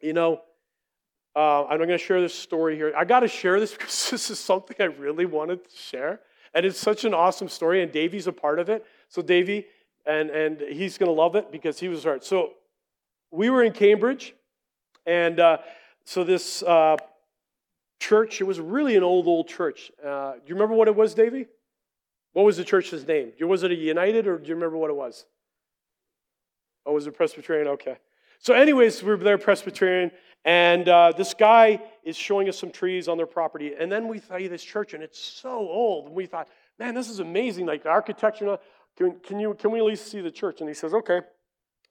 [0.00, 0.40] you know,
[1.34, 2.92] uh, I'm going to share this story here.
[2.96, 6.20] I got to share this because this is something I really wanted to share.
[6.54, 8.86] And it's such an awesome story, and Davey's a part of it.
[9.08, 9.66] So, Davey,
[10.06, 12.24] and, and he's going to love it because he was hurt.
[12.24, 12.52] So,
[13.32, 14.32] we were in Cambridge,
[15.06, 15.58] and uh,
[16.04, 16.96] so this uh,
[18.00, 19.90] church, it was really an old, old church.
[20.04, 21.46] Uh, do you remember what it was, Davey?
[22.32, 23.32] What was the church's name?
[23.40, 25.24] Was it a United, or do you remember what it was?
[26.84, 27.68] Oh, was it Presbyterian?
[27.68, 27.96] Okay.
[28.38, 30.10] So, anyways, we were there, Presbyterian,
[30.44, 33.72] and uh, this guy is showing us some trees on their property.
[33.78, 36.06] And then we thought, this church, and it's so old.
[36.06, 36.48] And we thought,
[36.78, 37.66] man, this is amazing.
[37.66, 38.58] Like the architecture,
[38.96, 40.60] can, can, you, can we at least see the church?
[40.60, 41.20] And he says, okay.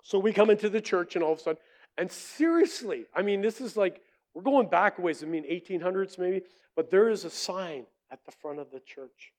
[0.03, 1.61] So we come into the church, and all of a sudden,
[1.97, 4.01] and seriously, I mean, this is like,
[4.33, 6.41] we're going back ways, I mean, 1800s maybe,
[6.75, 9.31] but there is a sign at the front of the church.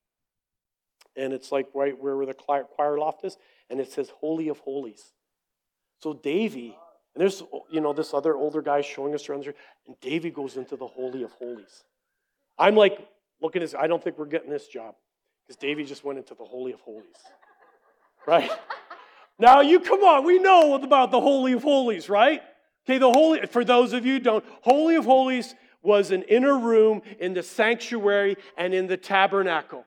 [1.17, 3.37] And it's like right where the choir loft is,
[3.71, 5.13] and it says Holy of Holies.
[6.03, 6.77] So Davy
[7.17, 9.55] and there's, you know, this other older guy showing us around there,
[9.87, 11.85] and Davy goes into the Holy of Holies.
[12.59, 13.09] I'm like,
[13.41, 14.95] looking at this, I don't think we're getting this job
[15.43, 17.07] because Davy just went into the Holy of Holies.
[18.27, 18.51] Right?
[19.39, 22.43] Now, you come on, we know about the Holy of Holies, right?
[22.87, 27.03] Okay, the Holy, for those of you don't, Holy of Holies was an inner room
[27.21, 29.85] in the sanctuary and in the tabernacle,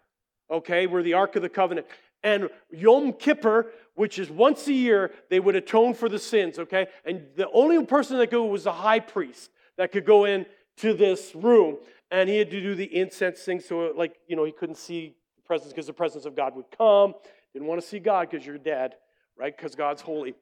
[0.50, 1.88] okay, where the Ark of the Covenant.
[2.24, 6.88] And Yom Kippur which is once a year they would atone for the sins, okay?
[7.04, 10.46] And the only person that could go was the high priest that could go in
[10.78, 11.80] to this room.
[12.10, 15.18] And he had to do the incense thing, so like, you know, he couldn't see
[15.36, 17.14] the presence because the presence of God would come.
[17.52, 18.94] Didn't want to see God because you're dead,
[19.40, 19.56] right?
[19.56, 20.36] Because God's holy.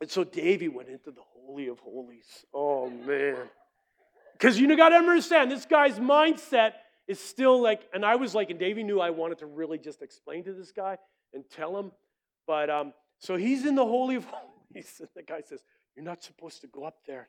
[0.00, 2.44] And so Davy went into the Holy of Holies.
[2.54, 3.36] Oh man.
[4.32, 6.72] Because you got to understand, this guy's mindset
[7.08, 10.00] is still like, and I was like, and Davy knew I wanted to really just
[10.00, 10.96] explain to this guy
[11.34, 11.92] and tell him
[12.50, 14.46] but um, so he's in the Holy of Holies.
[14.74, 15.60] And the guy says,
[15.94, 17.28] You're not supposed to go up there.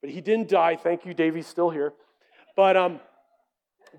[0.00, 0.76] But he didn't die.
[0.76, 1.92] Thank you, Davey's still here.
[2.56, 3.00] But, um,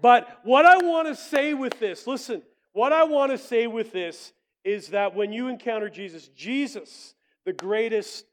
[0.01, 2.41] but what I want to say with this, listen,
[2.71, 4.33] what I want to say with this
[4.63, 8.25] is that when you encounter Jesus, Jesus, the greatest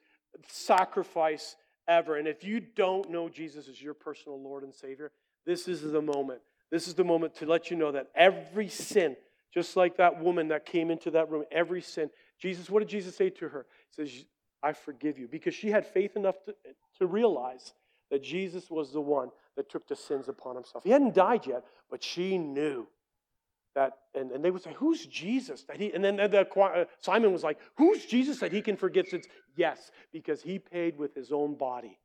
[0.49, 1.57] sacrifice
[1.89, 5.11] ever, and if you don't know Jesus as your personal Lord and Savior,
[5.45, 6.41] this is the moment.
[6.71, 9.17] This is the moment to let you know that every sin,
[9.53, 13.17] just like that woman that came into that room, every sin, Jesus, what did Jesus
[13.17, 13.67] say to her?
[13.89, 14.25] He says,
[14.63, 15.27] I forgive you.
[15.27, 16.55] Because she had faith enough to,
[16.99, 17.73] to realize
[18.11, 20.85] that Jesus was the one that took the sins upon himself.
[20.85, 22.87] He hadn't died yet, but she knew
[23.75, 23.93] that.
[24.15, 25.65] And, and they would say, Who's Jesus?
[25.65, 28.77] That he, and then the, the, uh, Simon was like, Who's Jesus that he can
[28.77, 29.27] forgive sins?
[29.57, 31.99] Yes, because he paid with his own body.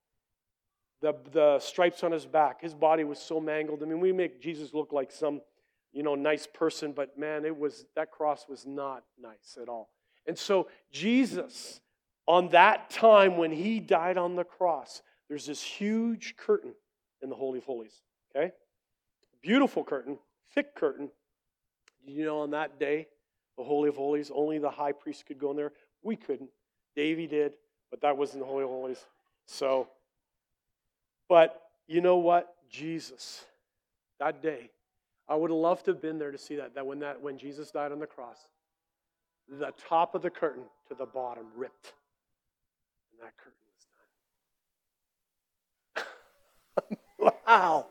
[1.02, 3.84] The, the stripes on his back, his body was so mangled.
[3.84, 5.42] I mean, we make Jesus look like some,
[5.92, 9.90] you know, nice person, but man, it was that cross was not nice at all.
[10.26, 11.82] And so, Jesus,
[12.28, 16.74] on that time when he died on the cross, there's this huge curtain
[17.22, 18.02] in the Holy of Holies.
[18.36, 18.52] Okay?
[19.42, 20.18] Beautiful curtain,
[20.54, 21.10] thick curtain.
[22.08, 23.08] You know, on that day,
[23.58, 25.72] the Holy of Holies, only the high priest could go in there.
[26.04, 26.50] We couldn't.
[26.96, 27.54] Davy did,
[27.90, 29.04] but that wasn't the Holy of Holies.
[29.46, 29.88] So,
[31.28, 32.56] but you know what?
[32.70, 33.46] Jesus,
[34.20, 34.70] that day,
[35.28, 36.76] I would have loved to have been there to see that.
[36.76, 38.38] That when that when Jesus died on the cross,
[39.48, 41.94] the top of the curtain to the bottom ripped.
[43.12, 43.64] And that curtain
[45.96, 46.06] was
[47.20, 47.34] done.
[47.48, 47.88] wow.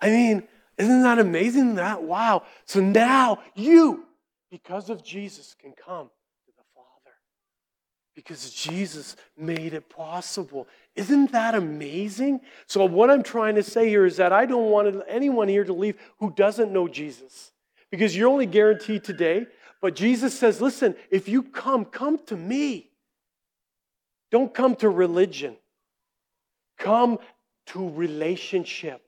[0.00, 0.48] I mean,
[0.78, 1.76] isn't that amazing?
[1.76, 2.42] That wow.
[2.64, 4.04] So now you,
[4.50, 7.14] because of Jesus, can come to the Father.
[8.14, 10.68] Because Jesus made it possible.
[10.94, 12.40] Isn't that amazing?
[12.66, 15.72] So, what I'm trying to say here is that I don't want anyone here to
[15.72, 17.52] leave who doesn't know Jesus.
[17.90, 19.46] Because you're only guaranteed today
[19.80, 22.90] but Jesus says, listen, if you come, come to me.
[24.30, 25.56] Don't come to religion.
[26.78, 27.18] Come
[27.66, 29.02] to relationship.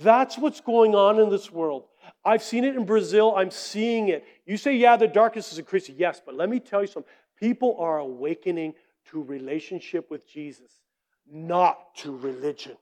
[0.00, 1.84] That's what's going on in this world.
[2.24, 3.34] I've seen it in Brazil.
[3.36, 4.24] I'm seeing it.
[4.46, 5.96] You say, yeah, the darkness is increasing.
[5.98, 7.10] Yes, but let me tell you something.
[7.38, 8.74] People are awakening
[9.10, 10.70] to relationship with Jesus,
[11.30, 12.76] not to religion.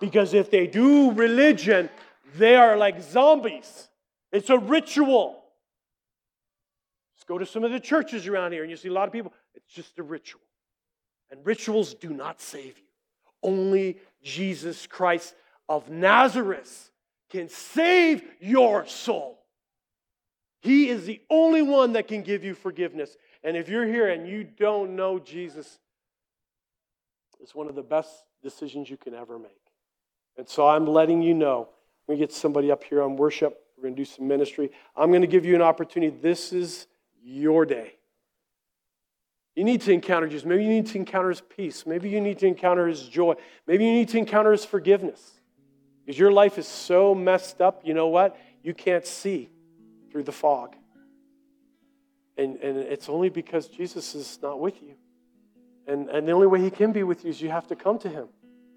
[0.00, 1.88] Because if they do religion,
[2.36, 3.88] they are like zombies.
[4.32, 5.42] It's a ritual.
[7.14, 9.12] Just go to some of the churches around here and you see a lot of
[9.12, 9.32] people.
[9.54, 10.40] It's just a ritual.
[11.30, 12.84] And rituals do not save you.
[13.42, 15.34] Only Jesus Christ
[15.68, 16.90] of Nazareth
[17.30, 19.38] can save your soul.
[20.60, 23.16] He is the only one that can give you forgiveness.
[23.42, 25.78] And if you're here and you don't know Jesus,
[27.40, 28.10] it's one of the best
[28.42, 29.50] decisions you can ever make.
[30.38, 31.68] And so I'm letting you know.
[32.06, 33.58] We get somebody up here on worship.
[33.76, 34.70] We're going to do some ministry.
[34.96, 36.16] I'm going to give you an opportunity.
[36.20, 36.86] This is
[37.22, 37.94] your day.
[39.54, 40.46] You need to encounter Jesus.
[40.46, 41.84] Maybe you need to encounter his peace.
[41.86, 43.34] Maybe you need to encounter his joy.
[43.66, 45.40] Maybe you need to encounter his forgiveness.
[46.04, 48.36] Because your life is so messed up, you know what?
[48.62, 49.50] You can't see
[50.10, 50.76] through the fog.
[52.36, 54.94] And, and it's only because Jesus is not with you.
[55.86, 57.98] And, and the only way he can be with you is you have to come
[58.00, 58.28] to him.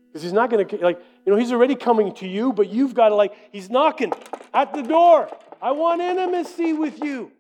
[0.07, 2.93] Because he's not going to, like, you know, he's already coming to you, but you've
[2.93, 4.13] got to, like, he's knocking
[4.53, 5.30] at the door.
[5.61, 7.32] I want intimacy with you.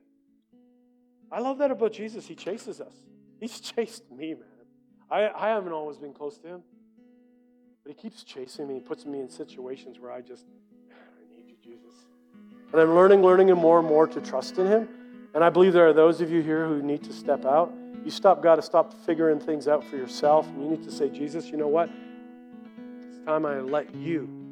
[1.31, 2.27] I love that about Jesus.
[2.27, 2.93] He chases us.
[3.39, 4.43] He's chased me, man.
[5.09, 6.63] I, I haven't always been close to him.
[7.85, 8.75] But he keeps chasing me.
[8.75, 10.45] He puts me in situations where I just,
[10.89, 11.93] I need you, Jesus.
[12.71, 14.89] And I'm learning, learning, and more and more to trust in him.
[15.35, 17.71] And I believe there are those of you here who need to step out.
[18.03, 20.47] You stop, got to stop figuring things out for yourself.
[20.47, 21.91] And you need to say, Jesus, you know what?
[23.07, 24.44] It's time I let you